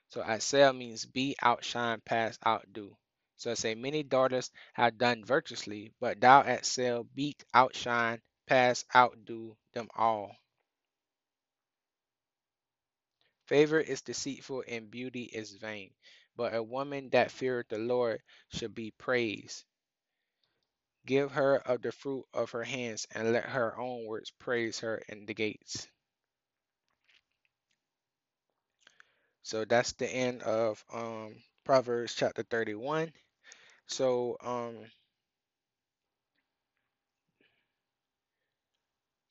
So 0.09 0.21
excel 0.23 0.73
means 0.73 1.05
be, 1.05 1.35
outshine, 1.41 2.01
pass, 2.01 2.39
outdo. 2.45 2.97
So 3.37 3.51
I 3.51 3.55
say 3.55 3.75
many 3.75 4.03
daughters 4.03 4.51
have 4.73 4.97
done 4.97 5.25
virtuously, 5.25 5.93
but 5.99 6.21
thou 6.21 6.41
excel, 6.41 7.05
beat, 7.05 7.43
outshine, 7.53 8.21
pass, 8.49 8.85
outdo 8.95 9.57
them 9.73 9.89
all. 9.95 10.35
Favor 13.47 13.81
is 13.81 14.01
deceitful 14.01 14.63
and 14.67 14.91
beauty 14.91 15.23
is 15.23 15.51
vain, 15.53 15.93
but 16.35 16.55
a 16.55 16.63
woman 16.63 17.09
that 17.09 17.31
feareth 17.31 17.69
the 17.69 17.77
Lord 17.79 18.23
should 18.53 18.75
be 18.75 18.91
praised. 18.91 19.65
Give 21.05 21.31
her 21.33 21.57
of 21.57 21.81
the 21.81 21.91
fruit 21.91 22.25
of 22.33 22.51
her 22.51 22.63
hands, 22.63 23.07
and 23.11 23.33
let 23.33 23.45
her 23.45 23.77
own 23.77 24.05
words 24.05 24.31
praise 24.31 24.79
her 24.79 24.97
in 25.09 25.25
the 25.25 25.33
gates. 25.33 25.89
So 29.43 29.65
that's 29.65 29.93
the 29.93 30.09
end 30.09 30.43
of 30.43 30.83
um, 30.93 31.43
Proverbs 31.65 32.15
chapter 32.15 32.43
31. 32.43 33.11
So 33.87 34.37
um 34.41 34.77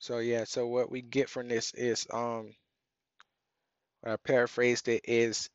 so 0.09 0.19
yeah, 0.19 0.43
so 0.45 0.67
what 0.67 0.91
we 0.91 1.01
get 1.01 1.29
from 1.29 1.47
this 1.47 1.73
is 1.75 2.07
um 2.11 2.53
I 4.03 4.17
paraphrased 4.17 4.89
it 4.89 5.05
is 5.05 5.49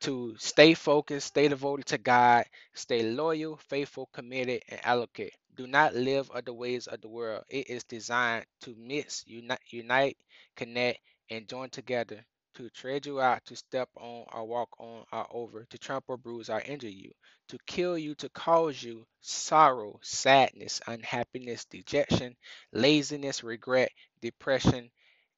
to 0.00 0.36
stay 0.38 0.74
focused, 0.74 1.28
stay 1.28 1.48
devoted 1.48 1.86
to 1.86 1.98
God, 1.98 2.46
stay 2.74 3.02
loyal, 3.02 3.56
faithful, 3.58 4.06
committed, 4.12 4.62
and 4.68 4.80
allocate. 4.84 5.34
Do 5.54 5.66
not 5.66 5.94
live 5.94 6.30
of 6.30 6.44
the 6.44 6.54
ways 6.54 6.86
of 6.88 7.00
the 7.02 7.08
world. 7.08 7.44
It 7.48 7.70
is 7.70 7.84
designed 7.84 8.46
to 8.62 8.74
mix, 8.76 9.24
unite, 9.26 9.60
unite, 9.70 10.18
connect, 10.56 11.00
and 11.30 11.48
join 11.48 11.70
together 11.70 12.24
to 12.54 12.70
tread 12.70 13.06
you 13.06 13.20
out, 13.20 13.44
to 13.46 13.56
step 13.56 13.88
on 13.96 14.26
or 14.32 14.44
walk 14.46 14.68
on 14.80 15.04
or 15.12 15.26
over, 15.30 15.64
to 15.66 15.78
trample, 15.78 16.16
bruise, 16.16 16.50
or 16.50 16.60
injure 16.60 16.88
you, 16.88 17.12
to 17.48 17.58
kill 17.66 17.98
you, 17.98 18.14
to 18.16 18.28
cause 18.30 18.82
you 18.82 19.06
sorrow, 19.20 19.98
sadness, 20.02 20.80
unhappiness, 20.86 21.64
dejection, 21.66 22.36
laziness, 22.72 23.42
regret, 23.44 23.90
depression, 24.20 24.90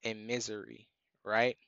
and 0.04 0.26
misery. 0.26 0.88
Right? 1.24 1.58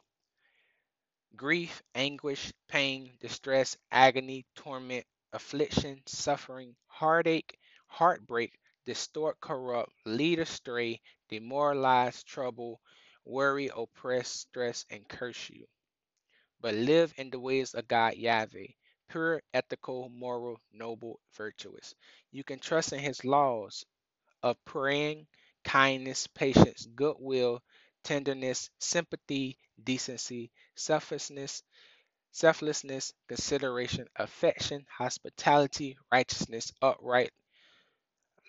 grief, 1.37 1.83
anguish, 1.95 2.53
pain, 2.69 3.17
distress, 3.19 3.79
agony, 3.91 4.45
torment, 4.55 5.07
affliction, 5.33 6.03
suffering, 6.07 6.77
heartache, 6.87 7.59
heartbreak, 7.87 8.53
distort, 8.85 9.41
corrupt, 9.41 9.91
lead 10.05 10.39
astray, 10.39 11.01
demoralize, 11.31 12.23
trouble, 12.25 12.79
worry, 13.29 13.71
oppress, 13.77 14.29
stress, 14.31 14.87
and 14.91 15.09
curse 15.09 15.51
you. 15.51 15.67
But 16.61 16.75
live 16.75 17.13
in 17.17 17.31
the 17.31 17.41
ways 17.41 17.75
of 17.75 17.89
God 17.89 18.15
Yahweh, 18.17 18.69
pure, 19.09 19.43
ethical, 19.53 20.09
moral, 20.09 20.61
noble, 20.73 21.19
virtuous. 21.35 21.97
You 22.31 22.45
can 22.45 22.61
trust 22.61 22.93
in 22.93 23.01
His 23.01 23.25
laws 23.25 23.85
of 24.43 24.57
praying, 24.65 25.27
kindness, 25.65 26.27
patience, 26.29 26.87
goodwill, 26.95 27.63
tenderness, 28.05 28.71
sympathy, 28.81 29.59
decency, 29.83 30.53
selflessness, 30.77 31.63
selflessness, 32.33 33.13
consideration, 33.29 34.09
affection, 34.17 34.87
hospitality, 34.91 35.99
righteousness, 36.13 36.73
upright, 36.83 37.33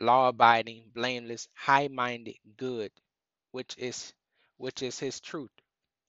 law-abiding, 0.02 0.92
blameless, 0.94 1.48
high-minded, 1.54 2.36
good, 2.58 2.92
which 3.52 3.78
is 3.78 4.14
which 4.60 4.84
is 4.84 5.00
his 5.00 5.22
truth, 5.22 5.52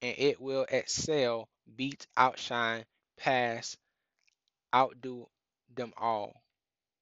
and 0.03 0.17
it 0.19 0.41
will 0.41 0.67
excel, 0.71 1.49
beat, 1.77 2.07
outshine, 2.19 2.85
pass, 3.19 3.77
outdo 4.75 5.29
them 5.75 5.93
all. 5.97 6.43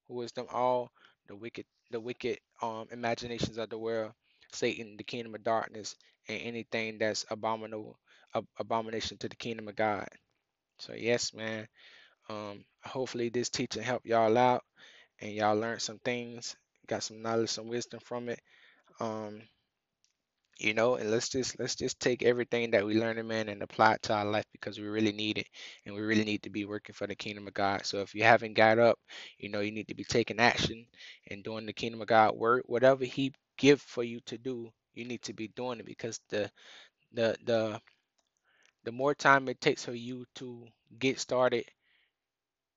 Who 0.07 0.21
is 0.23 0.31
them 0.33 0.47
all? 0.51 0.91
The 1.27 1.35
wicked, 1.35 1.65
the 1.91 1.99
wicked 2.01 2.39
um 2.61 2.87
imaginations 2.91 3.57
of 3.57 3.69
the 3.69 3.77
world, 3.79 4.13
Satan, 4.53 4.97
the 4.97 5.03
kingdom 5.05 5.35
of 5.35 5.43
darkness, 5.43 5.95
and 6.27 6.41
anything 6.41 6.99
that's 6.99 7.25
abominable, 7.31 7.99
ab- 8.35 8.47
abomination 8.59 9.17
to 9.19 9.29
the 9.29 9.35
kingdom 9.37 9.67
of 9.69 9.75
God. 9.75 10.09
So 10.79 10.93
yes, 10.93 11.33
man. 11.33 11.67
Um, 12.29 12.65
hopefully 12.83 13.29
this 13.29 13.49
teaching 13.49 13.83
helped 13.83 14.05
y'all 14.07 14.37
out 14.37 14.63
and 15.21 15.33
y'all 15.33 15.57
learned 15.57 15.81
some 15.81 15.99
things, 15.99 16.55
got 16.87 17.03
some 17.03 17.21
knowledge, 17.21 17.51
some 17.51 17.67
wisdom 17.69 17.99
from 18.03 18.29
it. 18.29 18.41
Um, 18.99 19.41
you 20.59 20.73
know, 20.73 20.95
and 20.95 21.11
let's 21.11 21.29
just 21.29 21.59
let's 21.59 21.75
just 21.75 21.99
take 21.99 22.23
everything 22.23 22.71
that 22.71 22.85
we 22.85 22.95
learned, 22.99 23.27
man, 23.27 23.49
and 23.49 23.63
apply 23.63 23.93
it 23.95 24.03
to 24.03 24.13
our 24.13 24.25
life 24.25 24.45
because 24.51 24.79
we 24.79 24.87
really 24.87 25.13
need 25.13 25.37
it, 25.39 25.47
and 25.85 25.95
we 25.95 26.01
really 26.01 26.25
need 26.25 26.43
to 26.43 26.49
be 26.51 26.65
working 26.65 26.93
for 26.93 27.07
the 27.07 27.15
kingdom 27.15 27.47
of 27.47 27.53
God. 27.53 27.85
So 27.85 27.99
if 28.01 28.13
you 28.15 28.23
haven't 28.23 28.55
got 28.55 28.79
up, 28.79 28.99
you 29.39 29.49
know, 29.49 29.61
you 29.61 29.71
need 29.71 29.87
to 29.89 29.95
be 29.95 30.03
taking 30.05 30.39
action 30.39 30.85
and 31.29 31.43
doing 31.43 31.65
the 31.65 31.73
kingdom 31.73 32.01
of 32.01 32.07
God 32.07 32.35
work, 32.35 32.63
whatever 32.67 33.05
He 33.05 33.33
give 33.57 33.81
for 33.81 34.03
you 34.03 34.19
to 34.27 34.37
do, 34.37 34.69
you 34.93 35.05
need 35.05 35.21
to 35.23 35.33
be 35.33 35.47
doing 35.49 35.79
it 35.79 35.85
because 35.85 36.19
the 36.29 36.51
the 37.13 37.37
the 37.45 37.81
the 38.83 38.91
more 38.91 39.15
time 39.15 39.47
it 39.47 39.61
takes 39.61 39.85
for 39.85 39.93
you 39.93 40.25
to 40.35 40.67
get 40.99 41.17
started, 41.17 41.63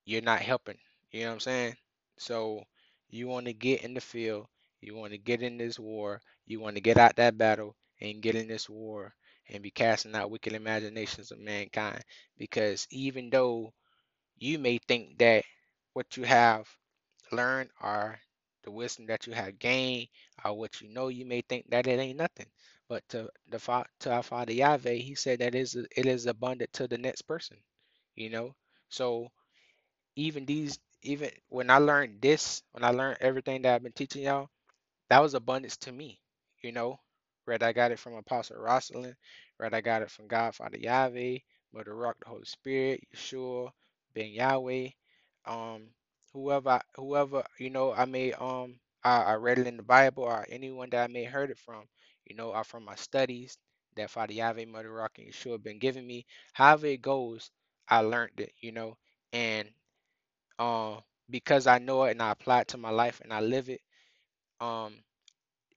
you're 0.05 0.23
not 0.23 0.41
helping. 0.41 0.79
You 1.11 1.23
know 1.23 1.29
what 1.29 1.33
I'm 1.35 1.41
saying? 1.41 1.77
So 2.19 2.63
you 3.11 3.29
want 3.29 3.47
to 3.47 3.53
get 3.53 3.83
in 3.83 3.95
the 3.95 4.01
field, 4.01 4.47
you 4.81 4.95
want 4.95 5.13
to 5.13 5.19
get 5.19 5.43
in 5.43 5.59
this 5.59 5.79
war, 5.79 6.21
you 6.47 6.61
want 6.61 6.77
to 6.77 6.83
get 6.83 6.99
out 6.99 7.17
that 7.17 7.39
battle 7.39 7.77
and 8.01 8.23
get 8.23 8.35
in 8.37 8.49
this 8.49 8.69
war 8.69 9.15
and 9.51 9.63
be 9.63 9.71
casting 9.71 10.15
out 10.15 10.31
wicked 10.31 10.53
imaginations 10.55 11.31
of 11.33 11.39
mankind. 11.41 12.03
Because 12.39 12.87
even 12.91 13.31
though 13.31 13.73
you 14.39 14.59
may 14.59 14.79
think 14.89 15.19
that 15.19 15.45
what 15.95 16.17
you 16.17 16.25
have 16.25 16.69
learned 17.33 17.71
or 17.83 18.19
the 18.65 18.71
wisdom 18.71 19.07
that 19.07 19.27
you 19.27 19.33
have 19.35 19.59
gained 19.59 20.09
or 20.45 20.55
what 20.59 20.81
you 20.81 20.89
know, 20.91 21.09
you 21.09 21.27
may 21.27 21.43
think 21.43 21.71
that 21.71 21.87
it 21.87 21.99
ain't 22.01 22.19
nothing. 22.19 22.47
But 22.89 23.09
to 23.11 23.29
the 23.49 23.87
to 24.01 24.13
our 24.13 24.23
Father 24.23 24.53
Yahweh, 24.53 24.95
He 24.95 25.15
said 25.17 25.41
that 25.41 25.55
is 25.55 25.75
it 25.77 26.07
is 26.07 26.27
abundant 26.27 26.73
to 26.75 26.89
the 26.89 26.99
next 26.99 27.23
person. 27.23 27.59
you 28.17 28.31
know. 28.31 28.55
So 28.91 29.29
even 30.17 30.47
these, 30.47 30.79
even 31.03 31.31
when 31.49 31.71
I 31.71 31.79
learned 31.79 32.21
this, 32.23 32.63
when 32.73 32.85
I 32.85 32.91
learned 32.91 33.19
everything 33.21 33.63
that 33.63 33.75
I've 33.75 33.83
been 33.83 33.93
teaching 33.93 34.25
y'all, 34.25 34.49
that 35.11 35.23
was 35.23 35.35
abundance 35.35 35.79
to 35.79 35.93
me, 35.93 36.22
you 36.63 36.73
know. 36.73 36.99
Right, 37.47 37.63
I 37.63 37.73
got 37.73 37.93
it 37.93 37.99
from 37.99 38.15
Apostle 38.15 38.57
Rosalind, 38.59 39.17
Right, 39.59 39.75
I 39.75 39.81
got 39.81 40.03
it 40.03 40.11
from 40.11 40.29
God 40.29 40.55
Father 40.55 40.79
Yahweh, 40.79 41.39
Mother 41.75 41.93
Ruach, 41.93 42.15
the 42.21 42.29
Holy 42.31 42.45
Spirit, 42.45 43.03
Yeshua, 43.15 43.71
Ben 44.15 44.31
Yahweh, 44.33 44.89
um, 45.47 45.89
whoever, 46.33 46.81
whoever, 46.97 47.45
you 47.59 47.71
know, 47.71 47.93
I 47.93 48.05
may, 48.07 48.33
um, 48.35 48.79
I, 49.05 49.23
I 49.23 49.35
read 49.35 49.59
it 49.59 49.67
in 49.67 49.77
the 49.77 49.83
Bible, 49.83 50.25
or 50.25 50.47
anyone 50.51 50.91
that 50.91 51.05
I 51.05 51.13
may 51.13 51.25
heard 51.25 51.51
it 51.51 51.59
from, 51.59 51.85
you 52.27 52.37
know, 52.37 52.53
or 52.55 52.65
from 52.65 52.85
my 52.85 52.95
studies 52.97 53.59
that 53.97 54.11
Father 54.11 54.35
Yahweh, 54.35 54.67
Mother 54.67 54.91
Ruach, 54.91 55.19
and 55.19 55.29
Yeshua 55.33 55.53
have 55.53 55.65
been 55.65 55.79
giving 55.81 56.07
me. 56.07 56.27
However 56.53 56.87
it 56.87 57.03
goes, 57.03 57.51
I 57.89 58.01
learned 58.01 58.41
it, 58.41 58.53
you 58.61 58.73
know, 58.73 58.97
and 59.33 59.69
um, 60.59 61.01
because 61.31 61.67
I 61.67 61.79
know 61.79 62.05
it 62.05 62.13
and 62.13 62.23
I 62.23 62.31
apply 62.33 62.63
it 62.63 62.69
to 62.69 62.79
my 62.79 62.91
life 62.91 63.21
and 63.23 63.33
I 63.33 63.41
live 63.41 63.69
it. 63.69 63.81
Um, 64.61 64.95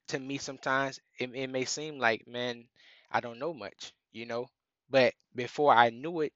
to 0.07 0.19
me 0.19 0.37
sometimes 0.37 0.99
it, 1.19 1.31
it 1.35 1.49
may 1.49 1.65
seem 1.65 1.99
like 1.99 2.27
man 2.27 2.67
i 3.11 3.19
don't 3.19 3.39
know 3.39 3.53
much 3.53 3.93
you 4.11 4.25
know 4.25 4.47
but 4.89 5.13
before 5.35 5.73
i 5.73 5.89
knew 5.89 6.21
it 6.21 6.33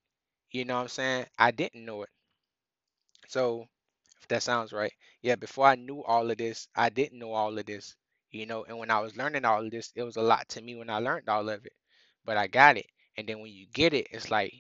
you 0.52 0.66
know 0.66 0.76
what 0.78 0.82
i'm 0.84 0.88
saying 0.90 1.26
i 1.40 1.52
didn't 1.52 1.86
know 1.86 2.04
it 2.04 2.10
so 3.28 3.66
if 4.22 4.28
that 4.30 4.44
sounds 4.44 4.74
right. 4.74 4.94
Yeah, 5.22 5.36
before 5.36 5.68
I 5.68 5.76
knew 5.76 6.04
all 6.04 6.30
of 6.32 6.38
this, 6.38 6.68
I 6.76 6.90
didn't 6.90 7.20
know 7.20 7.34
all 7.34 7.58
of 7.58 7.66
this, 7.66 7.96
you 8.32 8.46
know, 8.46 8.64
and 8.66 8.78
when 8.78 8.92
I 8.92 9.00
was 9.00 9.18
learning 9.18 9.46
all 9.46 9.66
of 9.66 9.72
this, 9.72 9.92
it 9.96 10.04
was 10.04 10.18
a 10.18 10.22
lot 10.22 10.50
to 10.50 10.62
me 10.62 10.76
when 10.76 10.90
I 10.90 11.00
learned 11.00 11.30
all 11.30 11.50
of 11.50 11.66
it. 11.66 11.74
But 12.26 12.38
I 12.38 12.48
got 12.48 12.78
it. 12.78 12.88
And 13.18 13.28
then 13.28 13.40
when 13.42 13.52
you 13.54 13.68
get 13.74 13.94
it, 13.94 14.08
it's 14.12 14.32
like 14.32 14.54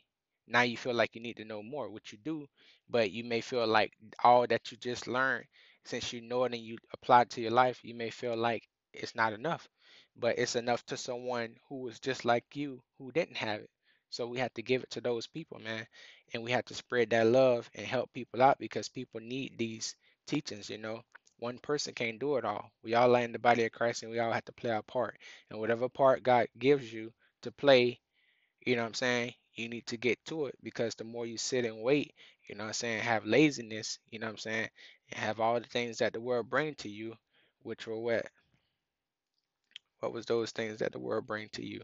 now 0.47 0.61
you 0.61 0.77
feel 0.77 0.93
like 0.95 1.15
you 1.15 1.21
need 1.21 1.37
to 1.37 1.45
know 1.45 1.63
more, 1.63 1.89
which 1.89 2.11
you 2.13 2.19
do, 2.23 2.47
but 2.89 3.11
you 3.11 3.23
may 3.23 3.41
feel 3.41 3.67
like 3.67 3.93
all 4.23 4.47
that 4.47 4.71
you 4.71 4.77
just 4.77 5.07
learned, 5.07 5.45
since 5.85 6.13
you 6.13 6.21
know 6.21 6.43
it 6.45 6.53
and 6.53 6.63
you 6.63 6.77
apply 6.93 7.21
it 7.23 7.29
to 7.31 7.41
your 7.41 7.51
life, 7.51 7.79
you 7.83 7.95
may 7.95 8.09
feel 8.09 8.35
like 8.37 8.63
it's 8.93 9.15
not 9.15 9.33
enough. 9.33 9.67
But 10.15 10.37
it's 10.37 10.55
enough 10.55 10.85
to 10.87 10.97
someone 10.97 11.55
who 11.67 11.77
was 11.81 11.99
just 11.99 12.25
like 12.25 12.55
you 12.55 12.81
who 12.97 13.11
didn't 13.11 13.37
have 13.37 13.61
it. 13.61 13.69
So 14.09 14.27
we 14.27 14.39
have 14.39 14.53
to 14.55 14.61
give 14.63 14.83
it 14.83 14.91
to 14.91 15.01
those 15.01 15.27
people, 15.27 15.59
man 15.59 15.85
and 16.33 16.43
we 16.43 16.51
have 16.51 16.65
to 16.65 16.73
spread 16.73 17.09
that 17.11 17.27
love 17.27 17.69
and 17.75 17.85
help 17.85 18.11
people 18.13 18.41
out 18.41 18.57
because 18.59 18.89
people 18.89 19.19
need 19.21 19.57
these 19.57 19.95
teachings 20.27 20.69
you 20.69 20.77
know 20.77 21.01
one 21.39 21.57
person 21.59 21.93
can't 21.93 22.19
do 22.19 22.35
it 22.37 22.45
all 22.45 22.69
we 22.83 22.93
all 22.95 23.15
are 23.15 23.21
in 23.21 23.31
the 23.31 23.39
body 23.39 23.65
of 23.65 23.71
christ 23.71 24.03
and 24.03 24.11
we 24.11 24.19
all 24.19 24.31
have 24.31 24.45
to 24.45 24.51
play 24.53 24.69
our 24.71 24.81
part 24.83 25.17
and 25.49 25.59
whatever 25.59 25.87
part 25.89 26.23
god 26.23 26.47
gives 26.57 26.91
you 26.91 27.11
to 27.41 27.51
play 27.51 27.99
you 28.65 28.75
know 28.75 28.81
what 28.83 28.87
i'm 28.89 28.93
saying 28.93 29.33
you 29.55 29.69
need 29.69 29.85
to 29.87 29.97
get 29.97 30.23
to 30.25 30.45
it 30.45 30.55
because 30.63 30.95
the 30.95 31.03
more 31.03 31.25
you 31.25 31.37
sit 31.37 31.65
and 31.65 31.81
wait 31.81 32.13
you 32.47 32.55
know 32.55 32.63
what 32.63 32.69
i'm 32.69 32.73
saying 32.73 33.01
have 33.01 33.25
laziness 33.25 33.99
you 34.11 34.19
know 34.19 34.27
what 34.27 34.31
i'm 34.33 34.37
saying 34.37 34.69
and 35.11 35.19
have 35.19 35.39
all 35.39 35.59
the 35.59 35.67
things 35.67 35.97
that 35.99 36.13
the 36.13 36.21
world 36.21 36.49
bring 36.49 36.75
to 36.75 36.89
you 36.89 37.15
which 37.63 37.87
were 37.87 37.99
what 37.99 38.25
what 39.99 40.13
was 40.13 40.25
those 40.25 40.51
things 40.51 40.79
that 40.79 40.91
the 40.91 40.99
world 40.99 41.27
bring 41.27 41.49
to 41.49 41.65
you 41.65 41.81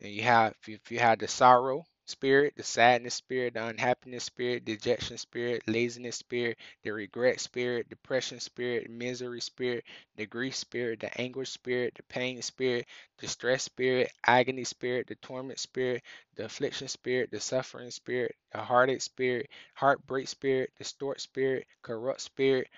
and 0.00 0.12
you 0.12 0.22
have 0.22 0.54
if 0.66 0.90
you 0.90 0.98
have 0.98 1.18
the 1.18 1.28
sorrow 1.28 1.84
spirit, 2.06 2.54
the 2.56 2.62
sadness 2.62 3.14
spirit, 3.14 3.54
the 3.54 3.66
unhappiness 3.66 4.24
spirit, 4.24 4.64
dejection 4.64 5.18
spirit, 5.18 5.62
laziness 5.66 6.16
spirit, 6.16 6.56
the 6.84 6.92
regret 6.92 7.40
spirit, 7.40 7.88
depression 7.88 8.38
spirit, 8.38 8.88
misery 8.88 9.40
spirit, 9.40 9.84
the 10.16 10.26
grief 10.26 10.54
spirit, 10.54 11.00
the 11.00 11.20
anguish 11.20 11.50
spirit, 11.50 11.92
the 11.96 12.02
pain 12.04 12.40
spirit, 12.42 12.86
the 13.18 13.26
stress 13.26 13.64
spirit, 13.64 14.12
agony 14.26 14.64
spirit, 14.64 15.06
the 15.08 15.16
torment 15.16 15.58
spirit, 15.58 16.02
the 16.36 16.44
affliction 16.44 16.86
spirit, 16.88 17.30
the 17.32 17.40
suffering 17.40 17.90
spirit, 17.90 18.36
the 18.52 18.58
heartache 18.58 19.02
spirit, 19.02 19.48
heartbreak 19.74 20.28
spirit, 20.28 20.70
distort 20.78 21.20
spirit, 21.20 21.66
corrupt 21.82 22.20
spirit, 22.20 22.68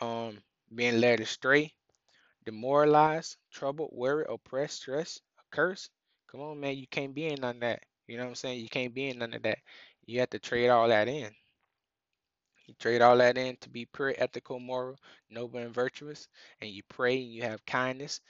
um, 0.00 0.38
being 0.74 1.00
led 1.00 1.20
astray, 1.20 1.72
demoralized, 2.44 3.36
troubled, 3.52 3.90
worried, 3.92 4.26
oppressed, 4.28 4.82
stressed, 4.82 5.22
cursed. 5.50 5.90
Come 6.30 6.40
on, 6.40 6.60
man, 6.60 6.76
you 6.76 6.86
can't 6.88 7.14
be 7.14 7.26
in 7.26 7.40
none 7.40 7.56
of 7.56 7.60
that. 7.62 7.82
You 8.06 8.16
know 8.16 8.24
what 8.24 8.30
I'm 8.30 8.34
saying? 8.36 8.60
You 8.60 8.68
can't 8.68 8.94
be 8.94 9.08
in 9.10 9.18
none 9.18 9.34
of 9.34 9.42
that. 9.42 9.58
You 10.06 10.20
have 10.20 10.30
to 10.30 10.38
trade 10.38 10.68
all 10.68 10.88
that 10.88 11.08
in. 11.08 11.30
You 12.66 12.74
trade 12.74 13.02
all 13.02 13.16
that 13.18 13.38
in 13.38 13.56
to 13.58 13.68
be 13.68 13.86
pure, 13.86 14.14
ethical, 14.18 14.58
moral, 14.58 14.98
noble, 15.30 15.60
and 15.60 15.72
virtuous, 15.72 16.26
and 16.60 16.68
you 16.70 16.82
pray 16.88 17.16
and 17.22 17.32
you 17.32 17.42
have 17.42 17.64
kindness 17.66 18.20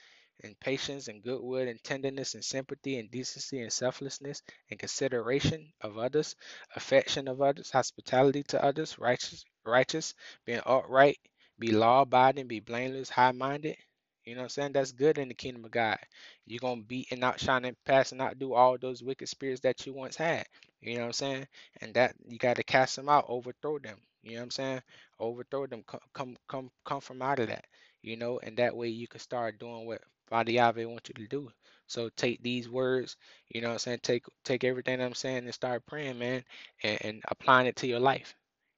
and 0.42 0.58
patience 0.60 1.08
and 1.08 1.22
goodwill 1.22 1.66
and 1.66 1.82
tenderness 1.82 2.34
and 2.34 2.44
sympathy 2.44 2.98
and 2.98 3.10
decency 3.10 3.60
and 3.62 3.72
selflessness 3.72 4.42
and 4.70 4.78
consideration 4.78 5.72
of 5.80 5.96
others, 5.96 6.36
affection 6.76 7.26
of 7.26 7.40
others, 7.40 7.70
hospitality 7.70 8.42
to 8.44 8.62
others, 8.62 8.98
righteous, 8.98 9.44
righteous, 9.64 10.14
being 10.44 10.60
upright, 10.66 11.18
be 11.58 11.72
law 11.72 12.02
abiding, 12.02 12.48
be 12.48 12.60
blameless, 12.60 13.08
high 13.08 13.32
minded. 13.32 13.78
You 14.24 14.34
know 14.34 14.40
what 14.40 14.44
I'm 14.44 14.48
saying? 14.50 14.72
That's 14.72 14.92
good 14.92 15.18
in 15.18 15.28
the 15.28 15.34
kingdom 15.34 15.64
of 15.64 15.70
God. 15.70 15.98
You're 16.46 16.60
gonna 16.60 16.82
beat 16.82 17.08
and 17.10 17.24
outshine 17.24 17.64
and 17.64 17.76
pass 17.84 18.12
and 18.12 18.20
outdo 18.20 18.54
all 18.54 18.78
those 18.78 19.02
wicked 19.02 19.28
spirits 19.28 19.60
that 19.62 19.86
you 19.86 19.92
once 19.92 20.16
had. 20.16 20.46
You 20.80 20.94
know 20.94 21.00
what 21.02 21.06
I'm 21.08 21.12
saying? 21.12 21.48
And 21.80 21.94
that 21.94 22.14
you 22.28 22.38
gotta 22.38 22.62
cast 22.62 22.96
them 22.96 23.08
out, 23.08 23.26
overthrow 23.28 23.78
them. 23.78 23.98
You 24.22 24.32
know 24.32 24.36
what 24.38 24.44
I'm 24.44 24.50
saying? 24.50 24.82
Overthrow 25.18 25.66
them. 25.66 25.84
Come 26.14 26.36
come 26.48 26.70
come 26.84 27.00
from 27.00 27.22
out 27.22 27.38
of 27.40 27.48
that. 27.48 27.64
You 28.02 28.16
know, 28.16 28.38
and 28.40 28.56
that 28.58 28.76
way 28.76 28.88
you 28.88 29.08
can 29.08 29.20
start 29.20 29.58
doing 29.58 29.86
what 29.86 30.02
Father 30.28 30.52
Yahweh 30.52 30.84
wants 30.84 31.08
you 31.08 31.14
to 31.14 31.28
do. 31.28 31.50
So 31.86 32.08
take 32.16 32.42
these 32.42 32.68
words, 32.68 33.16
you 33.48 33.60
know 33.60 33.68
what 33.68 33.74
I'm 33.74 33.78
saying? 33.80 34.00
Take 34.02 34.24
take 34.44 34.64
everything 34.64 35.00
I'm 35.00 35.14
saying 35.14 35.44
and 35.44 35.54
start 35.54 35.84
praying, 35.86 36.18
man, 36.18 36.44
and, 36.82 36.98
and 37.04 37.22
applying 37.28 37.66
it 37.66 37.76
to 37.76 37.86
your 37.86 38.00
life. 38.00 38.34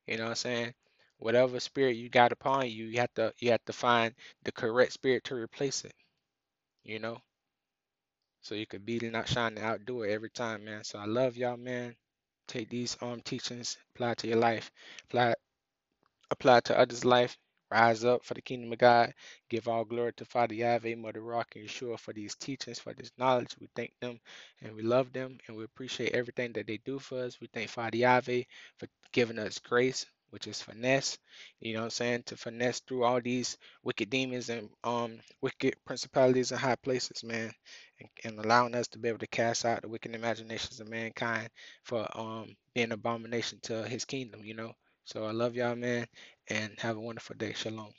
You 0.06 0.16
know 0.18 0.24
what 0.24 0.30
I'm 0.30 0.36
saying? 0.36 0.74
Whatever 1.24 1.60
spirit 1.60 1.96
you 1.96 2.10
got 2.10 2.32
upon 2.32 2.68
you, 2.70 2.86
you 2.86 3.00
have 3.00 3.14
to 3.16 3.34
you 3.40 3.52
have 3.52 3.64
to 3.66 3.74
find 3.74 4.14
the 4.44 4.52
correct 4.52 4.92
spirit 4.94 5.24
to 5.26 5.36
replace 5.36 5.84
it, 5.84 5.94
you 6.84 7.00
know? 7.00 7.18
So 8.42 8.54
you 8.56 8.66
could 8.66 8.86
beat 8.86 9.02
and 9.04 9.16
outshine 9.16 9.56
and 9.58 9.66
outdo 9.66 10.02
it 10.04 10.12
every 10.12 10.30
time, 10.30 10.64
man. 10.64 10.84
So 10.84 10.98
I 11.00 11.06
love 11.06 11.36
y'all, 11.36 11.58
man. 11.58 11.96
Take 12.48 12.70
these 12.70 12.96
um 13.02 13.22
teachings, 13.22 13.78
apply 13.94 14.14
to 14.16 14.28
your 14.28 14.38
life. 14.38 14.72
Apply 15.06 15.34
apply 16.32 16.60
to 16.62 16.78
others' 16.78 17.04
life. 17.06 17.38
Rise 17.72 18.04
up 18.04 18.24
for 18.24 18.34
the 18.34 18.42
kingdom 18.42 18.72
of 18.72 18.78
God. 18.78 19.14
Give 19.50 19.68
all 19.68 19.84
glory 19.84 20.14
to 20.14 20.26
Father 20.26 20.54
Yahweh, 20.54 20.96
Mother 20.96 21.20
Ruach, 21.20 21.56
and 21.56 21.66
Yeshua 21.68 21.98
for 22.00 22.14
these 22.14 22.36
teachings, 22.36 22.80
for 22.80 22.94
this 22.94 23.12
knowledge. 23.18 23.56
We 23.60 23.68
thank 23.76 23.92
them 24.00 24.20
and 24.62 24.74
we 24.76 24.82
love 24.82 25.12
them 25.12 25.38
and 25.48 25.56
we 25.56 25.64
appreciate 25.64 26.14
everything 26.14 26.52
that 26.54 26.66
they 26.68 26.78
do 26.78 26.98
for 27.00 27.20
us. 27.24 27.40
We 27.40 27.48
thank 27.48 27.70
Father 27.70 27.98
Yahweh 27.98 28.44
for 28.78 28.88
giving 29.12 29.38
us 29.40 29.58
grace, 29.60 30.06
which 30.34 30.48
is 30.48 30.60
finesse. 30.60 31.16
You 31.60 31.74
know 31.74 31.78
what 31.78 31.84
I'm 31.84 31.90
saying? 31.90 32.24
To 32.26 32.36
finesse 32.36 32.80
through 32.80 33.04
all 33.04 33.20
these 33.20 33.56
wicked 33.84 34.10
demons 34.10 34.48
and 34.48 34.68
um 34.82 35.20
wicked 35.40 35.76
principalities 35.86 36.50
and 36.50 36.60
high 36.60 36.74
places, 36.74 37.22
man. 37.22 37.52
And, 38.00 38.08
and 38.24 38.44
allowing 38.44 38.74
us 38.74 38.88
to 38.88 38.98
be 38.98 39.08
able 39.08 39.20
to 39.20 39.28
cast 39.28 39.64
out 39.64 39.82
the 39.82 39.88
wicked 39.88 40.12
imaginations 40.12 40.80
of 40.80 40.88
mankind 40.88 41.48
for 41.84 42.04
um 42.18 42.56
being 42.74 42.90
abomination 42.90 43.60
to 43.62 43.84
his 43.84 44.04
kingdom, 44.04 44.44
you 44.44 44.54
know. 44.54 44.72
So 45.04 45.24
I 45.24 45.30
love 45.30 45.54
y'all, 45.54 45.76
man, 45.76 46.08
and 46.48 46.72
have 46.80 46.96
a 46.96 47.00
wonderful 47.00 47.36
day. 47.36 47.52
Shalom. 47.52 47.92